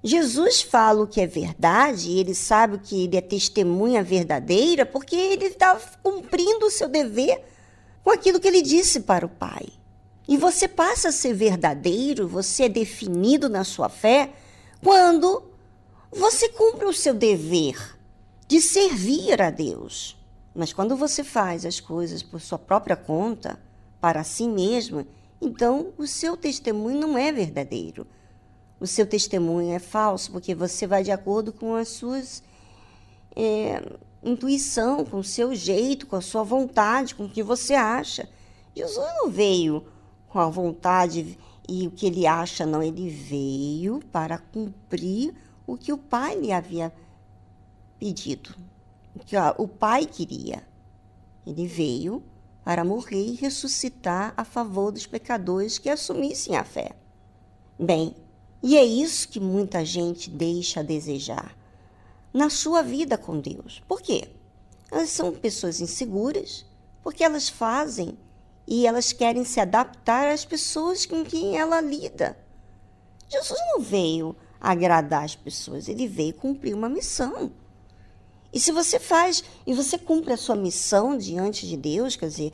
Jesus 0.03 0.63
fala 0.63 1.03
o 1.03 1.07
que 1.07 1.21
é 1.21 1.27
verdade, 1.27 2.11
e 2.11 2.21
ele 2.21 2.35
sabe 2.35 2.79
que 2.79 3.05
ele 3.05 3.19
é 3.19 3.21
testemunha 3.21 4.03
verdadeira, 4.03 4.87
porque 4.87 5.15
ele 5.15 5.45
está 5.45 5.79
cumprindo 6.03 6.65
o 6.65 6.71
seu 6.71 6.89
dever 6.89 7.45
com 8.03 8.11
aquilo 8.11 8.41
que 8.41 8.49
ele 8.49 8.63
disse 8.63 9.01
para 9.01 9.27
o 9.27 9.29
Pai. 9.29 9.67
E 10.27 10.39
você 10.39 10.67
passa 10.67 11.11
a 11.11 11.13
ser 11.13 11.35
verdadeiro, 11.35 12.27
você 12.27 12.65
é 12.65 12.69
definido 12.71 13.47
na 13.51 13.63
sua 13.63 13.91
fé, 13.91 14.31
quando 14.83 15.43
você 16.11 16.49
cumpre 16.49 16.87
o 16.87 16.95
seu 16.95 17.13
dever 17.13 17.99
de 18.49 18.59
servir 18.61 19.43
a 19.43 19.51
Deus. 19.51 20.17
Mas 20.55 20.73
quando 20.73 20.97
você 20.97 21.25
faz 21.25 21.67
as 21.67 21.81
coisas 21.81 22.23
por 22.23 22.41
sua 22.41 22.59
própria 22.59 22.97
conta, 22.97 23.59
para 24.01 24.23
si 24.23 24.47
mesmo, 24.47 25.07
então 25.41 25.93
o 25.99 26.07
seu 26.07 26.37
testemunho 26.37 27.01
não 27.01 27.19
é 27.19 27.33
verdadeiro 27.33 28.07
o 28.85 28.87
seu 28.87 29.07
testemunho 29.07 29.73
é 29.73 29.79
falso, 29.79 30.31
porque 30.31 30.55
você 30.55 30.87
vai 30.87 31.03
de 31.03 31.11
acordo 31.11 31.53
com 31.53 31.75
as 31.75 31.89
suas 31.89 32.43
é, 33.35 33.83
intuição, 34.23 35.05
com 35.05 35.19
o 35.19 35.25
seu 35.25 35.55
jeito, 35.55 36.07
com 36.07 36.17
a 36.17 36.21
sua 36.21 36.43
vontade, 36.43 37.15
com 37.15 37.25
o 37.25 37.29
que 37.29 37.43
você 37.43 37.73
acha. 37.73 38.29
Jesus 38.75 39.07
não 39.17 39.31
veio 39.31 39.87
com 40.29 40.39
a 40.39 40.51
vontade 40.51 41.39
e 41.67 41.87
o 41.87 41.91
que 41.91 42.07
ele 42.07 42.27
acha, 42.27 42.67
não. 42.67 42.83
Ele 42.83 43.09
veio 43.09 44.01
para 44.13 44.37
cumprir 44.37 45.35
o 45.67 45.79
que 45.79 45.91
o 45.91 45.97
Pai 45.99 46.39
lhe 46.39 46.53
havia 46.53 46.93
pedido, 47.99 48.55
que 49.21 49.37
ó, 49.37 49.55
o 49.59 49.69
Pai 49.69 50.07
queria. 50.07 50.63
Ele 51.47 51.67
veio 51.67 52.23
para 52.65 52.85
morrer 52.85 53.27
e 53.27 53.35
ressuscitar 53.35 54.33
a 54.37 54.45
favor 54.45 54.91
dos 54.91 55.07
pecadores 55.07 55.79
que 55.79 55.91
assumissem 55.91 56.57
a 56.57 56.65
fé. 56.65 56.93
Bem, 57.79 58.17
e 58.63 58.77
é 58.77 58.85
isso 58.85 59.29
que 59.29 59.39
muita 59.39 59.85
gente 59.85 60.31
deixa 60.31 60.81
a 60.81 60.83
desejar 60.83 61.55
na 62.33 62.49
sua 62.49 62.83
vida 62.83 63.19
com 63.19 63.39
Deus. 63.39 63.83
Por 63.87 64.01
quê? 64.01 64.29
Elas 64.91 65.11
são 65.11 65.33
pessoas 65.33 65.81
inseguras, 65.81 66.65
porque 67.03 67.23
elas 67.23 67.49
fazem 67.49 68.17
e 68.67 68.87
elas 68.87 69.13
querem 69.13 69.45
se 69.45 69.61
adaptar 69.61 70.29
às 70.29 70.45
pessoas 70.45 71.05
com 71.05 71.25
quem 71.25 71.59
ela 71.59 71.81
lida. 71.81 72.37
Jesus 73.29 73.61
não 73.73 73.81
veio 73.81 74.35
agradar 74.61 75.25
as 75.25 75.37
pessoas, 75.37 75.89
ele 75.89 76.09
veio 76.09 76.33
cumprir 76.33 76.75
uma 76.75 76.89
missão. 76.89 77.53
E 78.55 78.61
se 78.61 78.71
você 78.71 79.01
faz 79.01 79.43
e 79.67 79.75
você 79.75 79.99
cumpre 79.99 80.33
a 80.33 80.37
sua 80.37 80.55
missão 80.55 81.19
diante 81.19 81.67
de 81.67 81.77
Deus, 81.77 82.15
quer 82.15 82.29
dizer, 82.29 82.53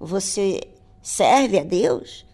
você 0.00 0.60
serve 1.02 1.58
a 1.58 1.62
Deus, 1.62 2.24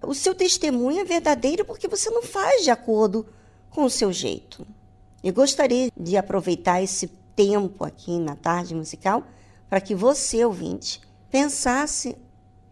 o 0.00 0.14
seu 0.14 0.34
testemunho 0.34 1.00
é 1.00 1.04
verdadeiro 1.04 1.66
porque 1.66 1.86
você 1.86 2.08
não 2.08 2.22
faz 2.22 2.64
de 2.64 2.70
acordo 2.70 3.26
com 3.68 3.84
o 3.84 3.90
seu 3.90 4.10
jeito. 4.10 4.66
Eu 5.22 5.34
gostaria 5.34 5.90
de 5.94 6.16
aproveitar 6.16 6.82
esse 6.82 7.08
tempo 7.36 7.84
aqui 7.84 8.18
na 8.18 8.36
tarde 8.36 8.74
musical 8.74 9.24
para 9.68 9.80
que 9.80 9.94
você, 9.94 10.44
ouvinte, 10.46 11.02
pensasse 11.30 12.16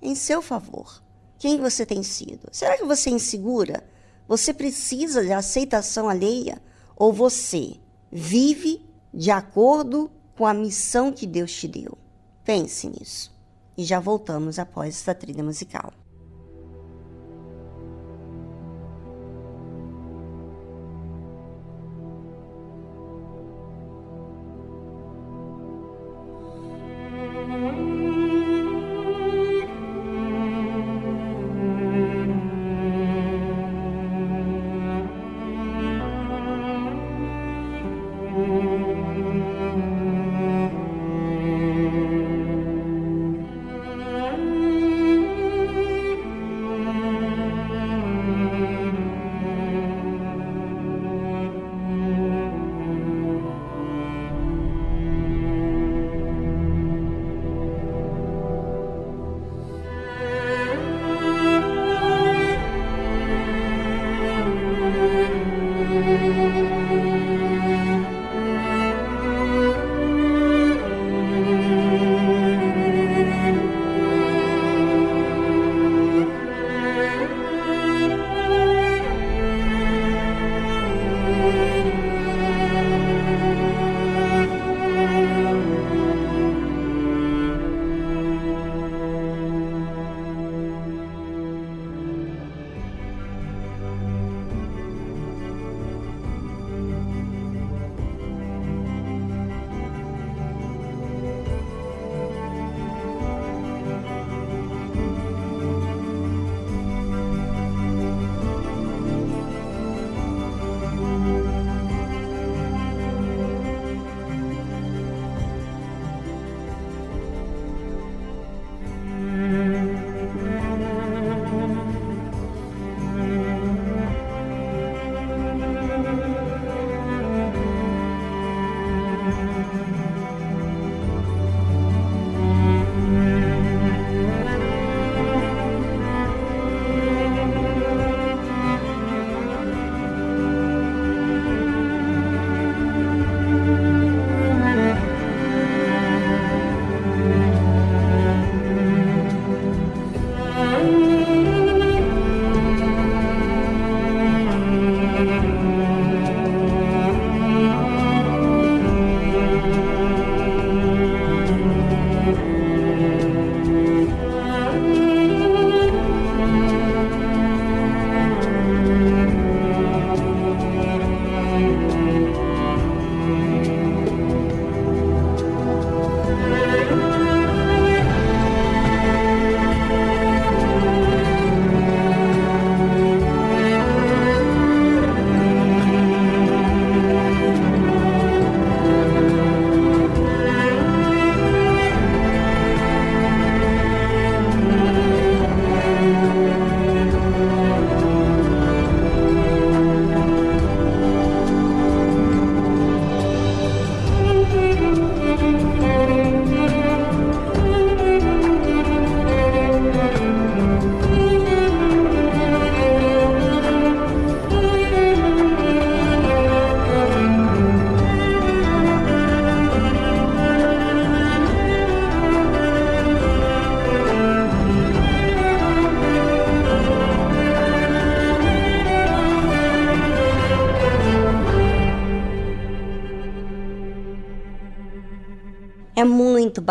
em 0.01 0.15
seu 0.15 0.41
favor. 0.41 1.03
Quem 1.39 1.59
você 1.59 1.85
tem 1.85 2.03
sido? 2.03 2.49
Será 2.53 2.79
que 2.79 2.85
você 2.85 3.11
é 3.11 3.13
insegura? 3.13 3.85
Você 4.27 4.55
precisa 4.55 5.23
de 5.23 5.33
aceitação 5.33 6.09
alheia? 6.09 6.63
Ou 6.97 7.13
você 7.13 7.77
vive 8.11 8.92
de 9.13 9.31
acordo 9.31 10.11
com 10.37 10.47
a 10.47 10.55
missão 10.55 11.13
que 11.13 11.27
Deus 11.27 11.53
te 11.53 11.69
deu? 11.69 11.99
Pense 12.45 12.89
nisso. 12.89 13.33
E 13.77 13.85
já 13.85 14.01
voltamos 14.01 14.59
após 14.59 14.97
esta 14.97 15.15
trilha 15.15 15.43
musical. 15.43 15.93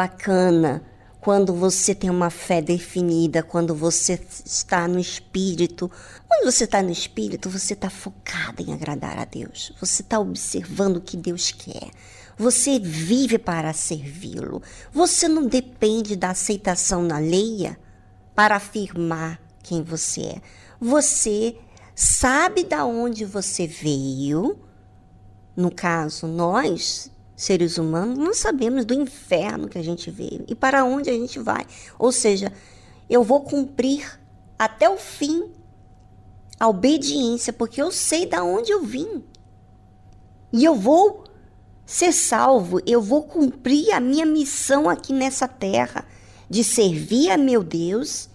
Bacana 0.02 0.84
quando 1.20 1.54
você 1.54 1.94
tem 1.94 2.10
uma 2.10 2.32
fé 2.32 2.60
definida, 2.60 3.44
quando 3.44 3.76
você 3.76 4.20
está 4.44 4.88
no 4.88 5.00
espírito. 5.00 5.92
Quando 6.28 6.52
você 6.52 6.64
está 6.64 6.82
no 6.82 6.90
espírito, 6.90 7.48
você 7.48 7.74
está 7.74 7.92
focada 7.92 8.64
em 8.64 8.74
agradar 8.74 9.20
a 9.20 9.26
Deus. 9.26 9.72
Você 9.80 10.02
está 10.02 10.20
observando 10.20 10.98
o 10.98 11.02
que 11.02 11.16
Deus 11.16 11.52
quer. 11.52 11.92
Você 12.36 12.80
vive 12.80 13.38
para 13.38 13.72
servi-lo. 13.74 14.64
Você 14.92 15.28
não 15.28 15.46
depende 15.46 16.16
da 16.16 16.32
aceitação 16.32 17.04
na 17.04 17.20
leia 17.20 17.78
para 18.34 18.56
afirmar 18.56 19.40
quem 19.62 19.84
você 19.84 20.22
é. 20.22 20.42
Você 20.80 21.56
sabe 21.94 22.64
da 22.64 22.84
onde 22.84 23.24
você 23.26 23.68
veio. 23.68 24.58
No 25.56 25.70
caso, 25.70 26.26
nós, 26.26 27.12
seres 27.42 27.80
humanos, 27.80 28.20
não 28.20 28.36
sabemos 28.36 28.86
do 28.86 28.94
inferno 28.94 29.68
que 29.68 29.80
a 29.80 29.84
gente 29.84 30.12
veio 30.12 30.46
e 30.48 30.54
para 30.54 30.86
onde 30.86 31.10
a 31.10 31.14
gente 31.14 31.40
vai. 31.40 31.66
Ou 31.98 32.12
seja, 32.12 32.54
eu 33.10 33.24
vou 33.24 33.42
cumprir 33.42 34.20
até 34.60 34.88
o 34.88 34.96
fim 34.96 35.50
a 36.60 36.68
obediência, 36.68 37.52
porque 37.52 37.82
eu 37.82 37.92
sei 37.92 38.28
da 38.28 38.44
onde 38.44 38.72
eu 38.72 38.84
vim. 38.84 39.24
E 40.54 40.64
eu 40.64 40.76
vou 40.76 41.24
ser 41.84 42.12
salvo, 42.12 42.80
eu 42.86 43.02
vou 43.02 43.24
cumprir 43.24 43.92
a 43.92 44.00
minha 44.00 44.26
missão 44.26 44.88
aqui 44.88 45.12
nessa 45.12 45.48
terra 45.48 46.06
de 46.48 46.64
servir 46.64 47.32
a 47.32 47.38
meu 47.38 47.64
Deus 47.64 48.30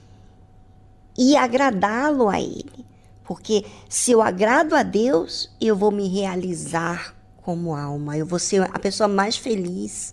e 1.17 1.37
agradá-lo 1.37 2.29
a 2.29 2.41
Ele. 2.41 2.85
Porque 3.23 3.65
se 3.89 4.11
eu 4.11 4.21
agrado 4.21 4.75
a 4.75 4.83
Deus, 4.83 5.49
eu 5.61 5.77
vou 5.77 5.93
me 5.93 6.09
realizar 6.09 7.16
como 7.47 7.77
alma. 7.77 8.19
Eu 8.19 8.27
vou 8.27 8.41
ser 8.41 8.63
a 8.63 8.79
pessoa 8.81 9.07
mais 9.07 9.37
feliz. 9.37 10.13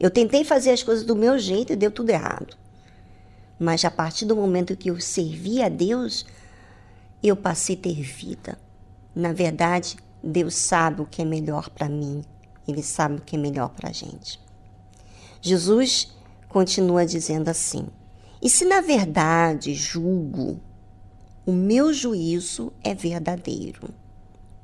Eu 0.00 0.10
tentei 0.10 0.42
fazer 0.42 0.72
as 0.72 0.82
coisas 0.82 1.04
do 1.04 1.14
meu 1.14 1.38
jeito 1.38 1.72
e 1.72 1.76
deu 1.76 1.92
tudo 1.92 2.10
errado. 2.10 2.56
Mas 3.56 3.84
a 3.84 3.90
partir 3.90 4.24
do 4.24 4.34
momento 4.34 4.76
que 4.76 4.90
eu 4.90 5.00
servi 5.00 5.62
a 5.62 5.68
Deus, 5.68 6.26
eu 7.22 7.36
passei 7.36 7.76
a 7.76 7.78
ter 7.78 8.02
vida. 8.02 8.58
Na 9.14 9.32
verdade, 9.32 9.96
Deus 10.20 10.56
sabe 10.56 11.02
o 11.02 11.06
que 11.06 11.22
é 11.22 11.24
melhor 11.24 11.70
para 11.70 11.88
mim. 11.88 12.24
Ele 12.66 12.82
sabe 12.82 13.18
o 13.18 13.20
que 13.20 13.36
é 13.36 13.38
melhor 13.38 13.68
para 13.68 13.90
a 13.90 13.92
gente. 13.92 14.40
Jesus 15.40 16.12
continua 16.48 17.06
dizendo 17.06 17.48
assim: 17.48 17.86
E 18.42 18.50
se 18.50 18.64
na 18.64 18.80
verdade 18.80 19.72
julgo, 19.72 20.60
o 21.46 21.52
meu 21.52 21.92
juízo 21.92 22.72
é 22.82 22.92
verdadeiro, 22.92 23.88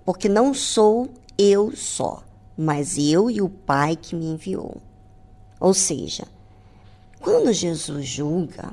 porque 0.04 0.28
não 0.28 0.52
sou 0.52 1.08
eu 1.38 1.74
só, 1.76 2.24
mas 2.56 2.98
eu 2.98 3.30
e 3.30 3.40
o 3.40 3.48
Pai 3.48 3.94
que 3.94 4.16
me 4.16 4.26
enviou. 4.26 4.82
Ou 5.60 5.72
seja, 5.72 6.24
quando 7.20 7.52
Jesus 7.52 8.06
julga, 8.06 8.72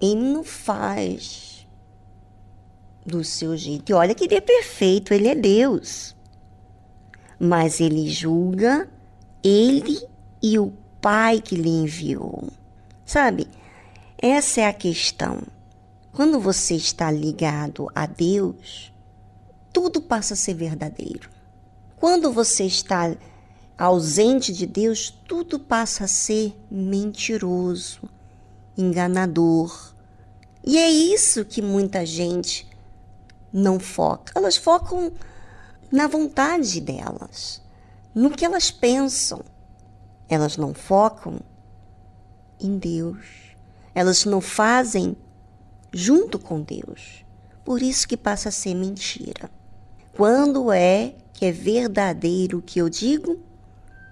ele 0.00 0.20
não 0.20 0.42
faz 0.42 1.66
do 3.06 3.22
seu 3.22 3.56
jeito. 3.56 3.90
E 3.90 3.92
olha 3.92 4.14
que 4.14 4.24
ele 4.24 4.34
é 4.34 4.40
perfeito, 4.40 5.14
ele 5.14 5.28
é 5.28 5.34
Deus. 5.34 6.16
Mas 7.38 7.80
ele 7.80 8.08
julga 8.10 8.88
ele 9.42 9.98
e 10.42 10.58
o 10.58 10.72
Pai 11.00 11.40
que 11.40 11.54
lhe 11.54 11.70
enviou. 11.70 12.48
Sabe? 13.04 13.46
Essa 14.18 14.62
é 14.62 14.66
a 14.66 14.72
questão. 14.72 15.42
Quando 16.12 16.38
você 16.38 16.74
está 16.74 17.10
ligado 17.10 17.88
a 17.94 18.04
Deus, 18.04 18.92
tudo 19.72 20.02
passa 20.02 20.34
a 20.34 20.36
ser 20.36 20.54
verdadeiro. 20.54 21.30
Quando 22.00 22.32
você 22.32 22.64
está 22.64 23.14
ausente 23.76 24.54
de 24.54 24.66
Deus, 24.66 25.10
tudo 25.28 25.60
passa 25.60 26.04
a 26.04 26.08
ser 26.08 26.58
mentiroso, 26.70 28.08
enganador. 28.74 29.92
E 30.64 30.78
é 30.78 30.88
isso 30.90 31.44
que 31.44 31.60
muita 31.60 32.06
gente 32.06 32.66
não 33.52 33.78
foca. 33.78 34.32
Elas 34.34 34.56
focam 34.56 35.12
na 35.92 36.06
vontade 36.06 36.80
delas, 36.80 37.60
no 38.14 38.30
que 38.30 38.46
elas 38.46 38.70
pensam. 38.70 39.44
Elas 40.26 40.56
não 40.56 40.72
focam 40.72 41.38
em 42.58 42.78
Deus. 42.78 43.26
Elas 43.94 44.24
não 44.24 44.40
fazem 44.40 45.14
junto 45.92 46.38
com 46.38 46.62
Deus. 46.62 47.26
Por 47.62 47.82
isso 47.82 48.08
que 48.08 48.16
passa 48.16 48.48
a 48.48 48.52
ser 48.52 48.74
mentira. 48.74 49.50
Quando 50.14 50.72
é 50.72 51.14
que 51.40 51.46
é 51.46 51.52
verdadeiro 51.52 52.58
o 52.58 52.62
que 52.62 52.78
eu 52.78 52.90
digo? 52.90 53.38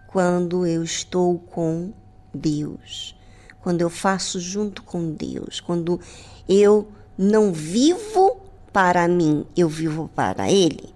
Quando 0.07 0.67
eu 0.67 0.83
estou 0.83 1.39
com 1.39 1.93
Deus. 2.33 3.15
Quando 3.61 3.83
eu 3.83 3.91
faço 3.91 4.41
junto 4.41 4.83
com 4.83 5.13
Deus. 5.13 5.61
Quando 5.61 6.01
eu 6.49 6.89
não 7.19 7.53
vivo 7.53 8.41
para 8.73 9.07
mim, 9.07 9.45
eu 9.55 9.69
vivo 9.69 10.11
para 10.15 10.51
Ele. 10.51 10.89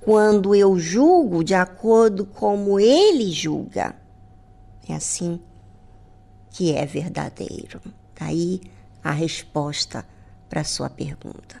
Quando 0.00 0.54
eu 0.54 0.78
julgo 0.78 1.42
de 1.42 1.54
acordo 1.54 2.24
como 2.24 2.78
Ele 2.78 3.32
julga. 3.32 3.96
É 4.88 4.94
assim 4.94 5.40
que 6.48 6.76
é 6.76 6.86
verdadeiro. 6.86 7.80
Daí 8.16 8.60
a 9.02 9.10
resposta 9.10 10.06
para 10.48 10.62
sua 10.62 10.88
pergunta. 10.88 11.60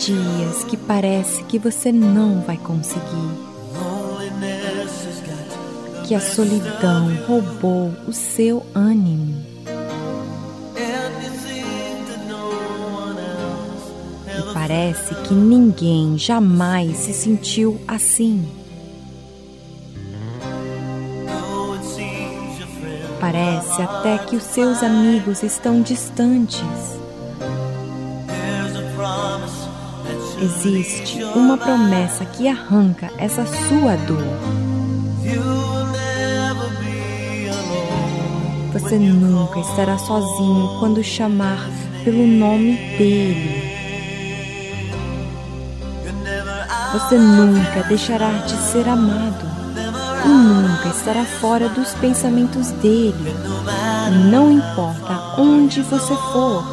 Dias 0.00 0.64
que 0.64 0.78
parece 0.78 1.42
que 1.44 1.58
você 1.58 1.92
não 1.92 2.40
vai 2.40 2.56
conseguir. 2.56 3.50
Que 6.06 6.14
a 6.14 6.20
solidão 6.20 7.14
roubou 7.26 7.92
o 8.08 8.12
seu 8.12 8.64
ânimo. 8.74 9.44
E 14.26 14.54
parece 14.54 15.14
que 15.26 15.34
ninguém 15.34 16.16
jamais 16.16 16.96
se 16.96 17.12
sentiu 17.12 17.78
assim. 17.86 18.48
Parece 23.20 23.82
até 23.82 24.16
que 24.18 24.34
os 24.34 24.42
seus 24.42 24.82
amigos 24.82 25.42
estão 25.42 25.82
distantes. 25.82 26.99
Existe 30.42 31.22
uma 31.22 31.58
promessa 31.58 32.24
que 32.24 32.48
arranca 32.48 33.10
essa 33.18 33.44
sua 33.44 33.94
dor. 34.06 34.24
Você 38.72 38.98
nunca 38.98 39.60
estará 39.60 39.98
sozinho 39.98 40.78
quando 40.78 41.04
chamar 41.04 41.68
pelo 42.04 42.26
nome 42.26 42.74
dele. 42.96 43.70
Você 46.94 47.18
nunca 47.18 47.82
deixará 47.86 48.30
de 48.38 48.56
ser 48.72 48.88
amado 48.88 49.46
e 50.24 50.28
nunca 50.28 50.88
estará 50.88 51.24
fora 51.24 51.68
dos 51.68 51.92
pensamentos 51.94 52.70
dele. 52.72 53.34
Não 54.30 54.50
importa 54.50 55.38
onde 55.38 55.82
você 55.82 56.14
for, 56.32 56.64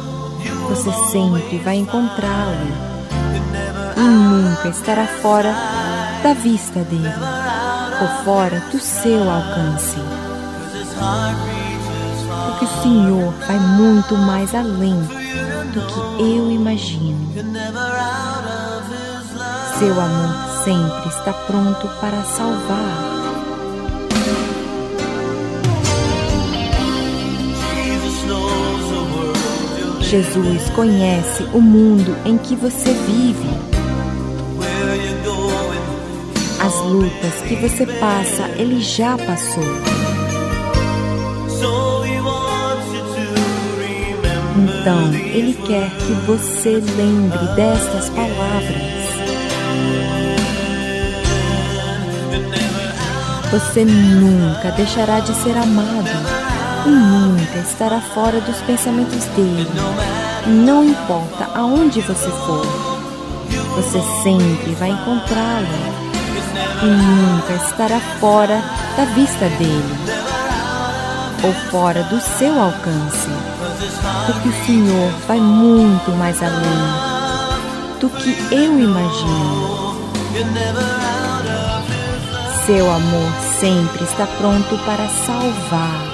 você 0.70 0.90
sempre 1.10 1.58
vai 1.58 1.76
encontrá-lo 1.76 2.87
e 3.98 4.00
nunca 4.00 4.68
estará 4.68 5.06
fora 5.06 5.52
da 6.22 6.32
vista 6.32 6.80
dele 6.80 7.12
ou 8.00 8.24
fora 8.24 8.60
do 8.70 8.78
seu 8.78 9.28
alcance. 9.30 9.96
Porque 12.46 12.64
o 12.64 12.82
Senhor 12.82 13.34
vai 13.46 13.58
muito 13.58 14.16
mais 14.16 14.54
além 14.54 15.00
do 15.72 15.80
que 15.86 16.22
eu 16.22 16.50
imagino. 16.50 17.28
Seu 19.78 20.00
amor 20.00 20.64
sempre 20.64 21.08
está 21.08 21.32
pronto 21.32 21.88
para 22.00 22.22
salvar. 22.24 23.18
Jesus 30.00 30.70
conhece 30.70 31.42
o 31.52 31.60
mundo 31.60 32.16
em 32.24 32.38
que 32.38 32.56
você 32.56 32.94
vive. 32.94 33.67
Lutas 36.88 37.34
que 37.46 37.54
você 37.56 37.86
passa, 37.86 38.48
ele 38.56 38.80
já 38.80 39.16
passou. 39.18 39.62
Então, 44.56 45.12
ele 45.12 45.54
quer 45.66 45.90
que 45.90 46.12
você 46.26 46.82
lembre 46.96 47.38
destas 47.54 48.08
palavras. 48.10 48.98
Você 53.50 53.84
nunca 53.84 54.70
deixará 54.72 55.20
de 55.20 55.34
ser 55.34 55.56
amado 55.56 56.10
e 56.86 56.90
nunca 56.90 57.58
estará 57.60 58.00
fora 58.00 58.40
dos 58.40 58.56
pensamentos 58.62 59.24
dele. 59.36 59.66
Não 60.46 60.84
importa 60.84 61.48
aonde 61.54 62.00
você 62.00 62.30
for, 62.30 62.66
você 63.76 64.00
sempre 64.22 64.72
vai 64.74 64.90
encontrá-lo 64.90 66.07
e 66.82 66.86
nunca 66.86 67.54
estará 67.54 68.00
fora 68.20 68.62
da 68.96 69.04
vista 69.06 69.48
dele 69.48 69.98
ou 71.42 71.52
fora 71.70 72.02
do 72.04 72.20
seu 72.20 72.60
alcance, 72.60 73.28
porque 74.26 74.48
o 74.48 74.64
Senhor 74.66 75.10
vai 75.26 75.38
muito 75.38 76.10
mais 76.12 76.42
além 76.42 77.98
do 78.00 78.08
que 78.10 78.36
eu 78.52 78.78
imagino. 78.78 79.98
Seu 82.66 82.90
amor 82.90 83.32
sempre 83.58 84.04
está 84.04 84.26
pronto 84.26 84.76
para 84.84 85.08
salvar. 85.08 86.07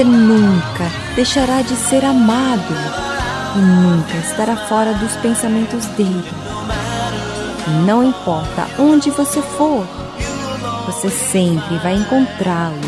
Você 0.00 0.04
nunca 0.04 0.90
deixará 1.14 1.60
de 1.60 1.76
ser 1.76 2.02
amado 2.06 2.74
e 3.54 3.58
nunca 3.58 4.16
estará 4.16 4.56
fora 4.56 4.94
dos 4.94 5.14
pensamentos 5.16 5.84
dele. 5.88 6.24
Não 7.84 8.02
importa 8.02 8.66
onde 8.78 9.10
você 9.10 9.42
for, 9.42 9.86
você 10.86 11.10
sempre 11.10 11.76
vai 11.82 11.96
encontrá-lo 11.96 12.80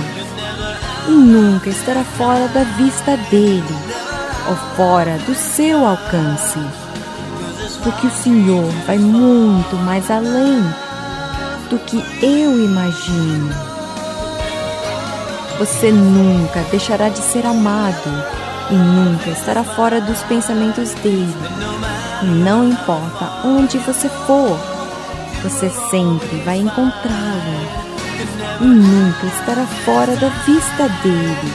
e 1.07 1.11
nunca 1.11 1.69
estará 1.69 2.03
fora 2.03 2.49
da 2.49 2.65
vista 2.79 3.15
dele 3.31 3.77
ou 4.49 4.57
fora 4.75 5.19
do 5.27 5.35
seu 5.35 5.87
alcance. 5.87 6.61
Porque 7.83 8.07
o 8.07 8.11
Senhor 8.11 8.73
vai 8.87 8.97
muito 8.97 9.77
mais 9.85 10.11
além 10.11 10.63
do 11.69 11.79
que 11.81 12.03
eu 12.25 12.59
imagino. 12.65 13.72
Você 15.63 15.93
nunca 15.93 16.59
deixará 16.73 17.09
de 17.09 17.21
ser 17.21 17.47
amado 17.47 18.11
e 18.69 18.75
nunca 18.75 19.31
estará 19.31 19.63
fora 19.63 20.01
dos 20.01 20.21
pensamentos 20.25 20.93
dele. 20.95 21.33
Não 22.43 22.69
importa 22.69 23.31
onde 23.45 23.79
você 23.79 24.09
for, 24.09 24.59
você 25.41 25.71
sempre 25.89 26.43
vai 26.45 26.59
encontrá-lo 26.59 27.69
e 28.61 28.65
nunca 28.65 29.25
estará 29.25 29.65
fora 29.85 30.17
da 30.17 30.31
vista 30.45 30.89
dele 31.01 31.53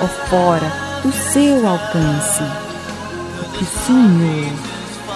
ou 0.00 0.08
fora 0.08 0.72
do 1.04 1.12
seu 1.12 1.64
alcance. 1.64 2.42
Porque 3.38 3.62
o 3.62 3.86
Senhor 3.86 4.52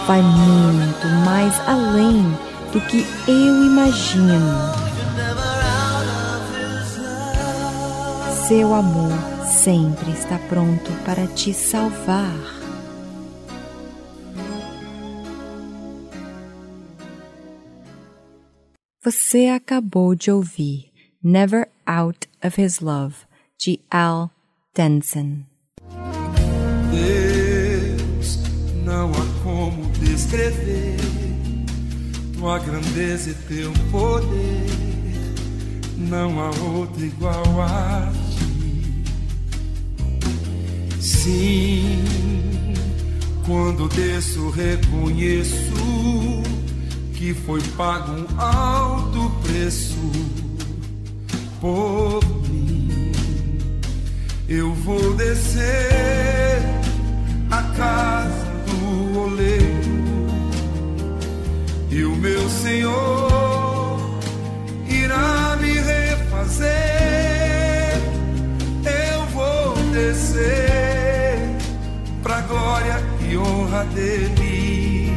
vai 0.07 0.23
muito 0.23 1.09
mais 1.27 1.61
além 1.67 2.39
do 2.73 2.81
que 2.83 3.05
eu 3.27 3.67
imagino. 3.67 4.78
Seu 8.49 8.73
amor 8.73 9.13
sempre 9.45 10.11
está 10.11 10.39
pronto 10.39 10.91
para 11.05 11.27
te 11.27 11.53
salvar. 11.53 12.35
Você 19.05 19.49
acabou 19.49 20.15
de 20.15 20.31
ouvir 20.31 20.91
Never 21.23 21.69
Out 21.85 22.27
of 22.43 22.59
His 22.59 22.81
Love, 22.81 23.17
de 23.63 23.81
Al 23.91 24.31
Denson. 24.75 25.41
Deus, 26.91 28.39
não 28.83 29.11
há 29.11 29.43
como 29.45 29.91
descrever 29.93 30.97
tua 32.39 32.59
grandeza 32.61 33.29
e 33.29 33.35
teu 33.35 33.71
poder. 33.91 34.89
Não 35.99 36.41
há 36.41 36.49
outro 36.75 37.05
igual 37.05 37.61
a 37.61 38.11
ti. 38.11 38.38
Sim, 41.01 42.03
quando 43.47 43.89
desço, 43.89 44.51
reconheço 44.51 46.43
que 47.15 47.33
foi 47.33 47.61
pago 47.77 48.13
um 48.13 48.41
alto 48.41 49.31
preço 49.43 50.11
por 51.61 52.21
mim. 52.49 53.13
Eu 54.49 54.73
vou 54.75 55.15
descer 55.15 56.63
a 57.51 57.63
casa 57.77 58.47
do 58.67 59.19
oleiro 59.19 60.29
e 61.91 62.05
o 62.05 62.15
meu 62.17 62.49
Senhor 62.49 64.01
irá 64.89 65.57
me 65.61 65.73
refazer. 65.73 66.69
Eu 68.85 69.27
vou 69.33 69.75
descer 69.93 70.68
honra 73.79 73.85
dele. 73.95 75.17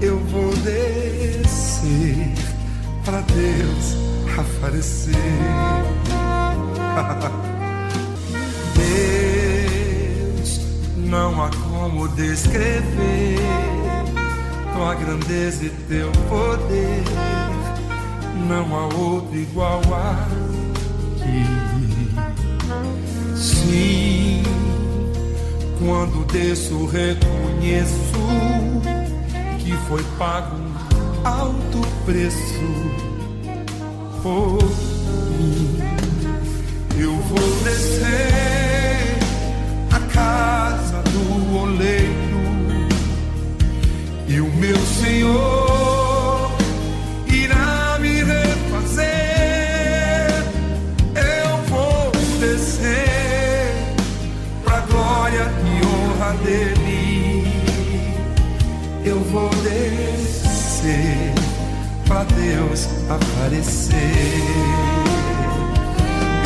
Eu 0.00 0.18
vou 0.18 0.54
descer 0.56 2.32
pra 3.04 3.20
Deus 3.20 3.96
aparecer. 4.38 5.16
Deus, 10.36 10.60
não 10.96 11.42
há 11.42 11.50
como 11.70 12.06
descrever 12.08 13.38
tua 14.74 14.94
grandeza 14.94 15.64
e 15.64 15.70
teu 15.88 16.12
poder. 16.28 17.02
Não 18.46 18.76
há 18.76 18.84
outro 18.94 19.34
igual 19.36 19.80
a 19.92 20.28
ti. 21.18 21.46
Sim, 23.34 24.35
quando 25.86 26.26
desço, 26.32 26.84
reconheço 26.86 27.94
que 29.60 29.72
foi 29.88 30.02
pago 30.18 30.56
um 30.56 31.26
alto 31.26 31.80
preço 32.04 32.60
por 34.20 34.58
mim. 35.38 35.78
Eu 36.98 37.12
vou 37.12 37.62
descer 37.62 39.16
a 39.92 40.00
casa 40.12 41.02
do 41.04 41.56
oleiro 41.56 42.10
e 44.26 44.40
o 44.40 44.52
meu 44.56 44.76
Senhor 44.76 45.75
honra 56.26 56.32
dele. 56.38 57.44
Eu 59.04 59.20
vou 59.20 59.48
descer 59.62 61.32
pra 62.06 62.24
Deus 62.24 62.88
aparecer. 63.08 63.94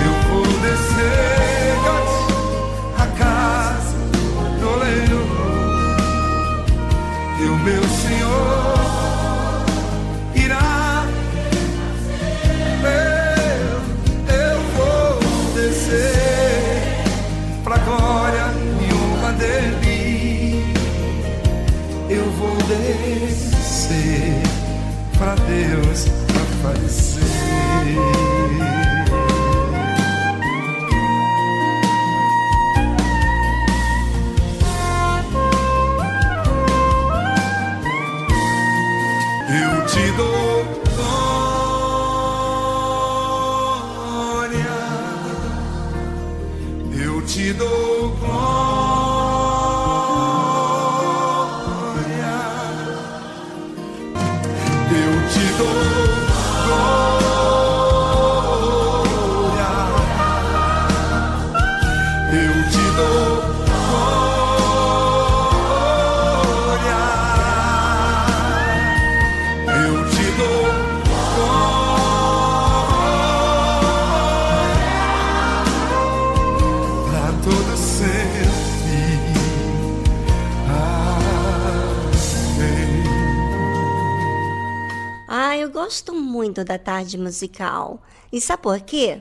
Eu 0.04 0.28
vou 0.28 0.46
descer 0.60 1.40
muito 86.40 86.64
da 86.64 86.78
tarde 86.78 87.18
musical. 87.18 88.02
E 88.32 88.40
sabe 88.40 88.62
por 88.62 88.80
quê? 88.80 89.20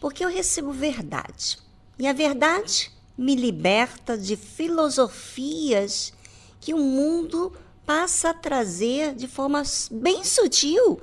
Porque 0.00 0.24
eu 0.24 0.28
recebo 0.28 0.70
verdade. 0.70 1.58
E 1.98 2.06
a 2.06 2.12
verdade 2.12 2.92
me 3.18 3.34
liberta 3.34 4.16
de 4.16 4.36
filosofias 4.36 6.12
que 6.60 6.72
o 6.72 6.78
mundo 6.78 7.52
passa 7.84 8.30
a 8.30 8.34
trazer 8.34 9.16
de 9.16 9.26
forma 9.26 9.64
bem 9.90 10.22
sutil 10.22 11.02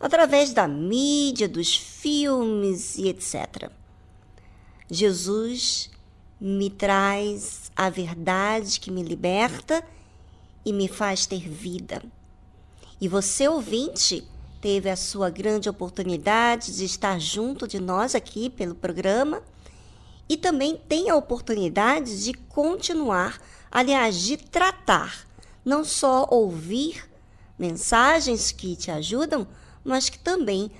através 0.00 0.54
da 0.54 0.66
mídia, 0.66 1.46
dos 1.46 1.76
filmes 1.76 2.96
e 2.96 3.08
etc. 3.08 3.70
Jesus 4.90 5.90
me 6.40 6.70
traz 6.70 7.70
a 7.76 7.90
verdade 7.90 8.80
que 8.80 8.90
me 8.90 9.02
liberta 9.02 9.84
e 10.64 10.72
me 10.72 10.88
faz 10.88 11.26
ter 11.26 11.50
vida. 11.50 12.02
E 13.00 13.08
você, 13.08 13.46
ouvinte, 13.46 14.26
teve 14.64 14.88
a 14.88 14.96
sua 14.96 15.28
grande 15.28 15.68
oportunidade 15.68 16.74
de 16.74 16.86
estar 16.86 17.20
junto 17.20 17.68
de 17.68 17.78
nós 17.78 18.14
aqui 18.14 18.48
pelo 18.48 18.74
programa 18.74 19.42
e 20.26 20.38
também 20.38 20.74
tem 20.88 21.10
a 21.10 21.16
oportunidade 21.16 22.24
de 22.24 22.32
continuar, 22.32 23.38
aliás, 23.70 24.18
de 24.18 24.38
tratar, 24.38 25.26
não 25.62 25.84
só 25.84 26.26
ouvir 26.30 27.06
mensagens 27.58 28.52
que 28.52 28.74
te 28.74 28.90
ajudam, 28.90 29.46
mas 29.84 30.08
que 30.08 30.18
também 30.18 30.70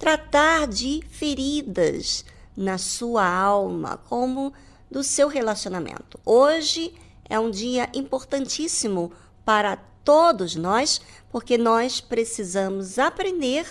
tratar 0.00 0.66
de 0.66 1.00
feridas 1.08 2.24
na 2.56 2.76
sua 2.76 3.24
alma, 3.24 3.98
como 4.08 4.52
do 4.90 5.04
seu 5.04 5.28
relacionamento. 5.28 6.18
Hoje 6.26 6.92
é 7.28 7.38
um 7.38 7.52
dia 7.52 7.88
importantíssimo 7.94 9.12
para 9.44 9.76
todos 10.04 10.56
nós, 10.56 11.00
porque 11.32 11.56
nós 11.56 12.00
precisamos 12.00 12.98
aprender 12.98 13.66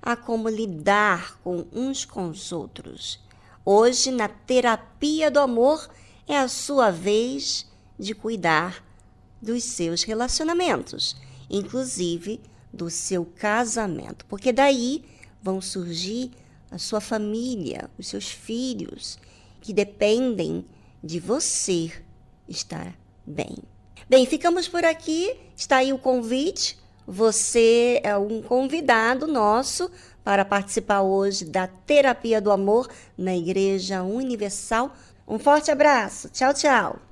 a 0.00 0.16
como 0.16 0.48
lidar 0.48 1.38
com 1.42 1.66
uns 1.72 2.04
com 2.04 2.30
os 2.30 2.52
outros. 2.52 3.20
Hoje, 3.64 4.10
na 4.10 4.28
terapia 4.28 5.30
do 5.30 5.40
amor, 5.40 5.90
é 6.26 6.38
a 6.38 6.48
sua 6.48 6.90
vez 6.90 7.66
de 7.98 8.14
cuidar 8.14 8.84
dos 9.40 9.64
seus 9.64 10.04
relacionamentos, 10.04 11.16
inclusive 11.50 12.40
do 12.72 12.88
seu 12.88 13.24
casamento, 13.24 14.24
porque 14.26 14.52
daí 14.52 15.04
vão 15.42 15.60
surgir 15.60 16.30
a 16.70 16.78
sua 16.78 17.00
família, 17.00 17.90
os 17.98 18.06
seus 18.06 18.30
filhos, 18.30 19.18
que 19.60 19.72
dependem 19.72 20.64
de 21.02 21.20
você 21.20 21.92
estar 22.48 22.96
bem. 23.26 23.56
Bem, 24.08 24.26
ficamos 24.26 24.68
por 24.68 24.84
aqui. 24.84 25.36
Está 25.56 25.76
aí 25.76 25.92
o 25.92 25.98
convite. 25.98 26.81
Você 27.12 28.00
é 28.02 28.16
um 28.16 28.40
convidado 28.40 29.26
nosso 29.26 29.90
para 30.24 30.46
participar 30.46 31.02
hoje 31.02 31.44
da 31.44 31.66
Terapia 31.66 32.40
do 32.40 32.50
Amor 32.50 32.88
na 33.18 33.36
Igreja 33.36 34.02
Universal. 34.02 34.96
Um 35.28 35.38
forte 35.38 35.70
abraço. 35.70 36.30
Tchau, 36.30 36.54
tchau. 36.54 37.11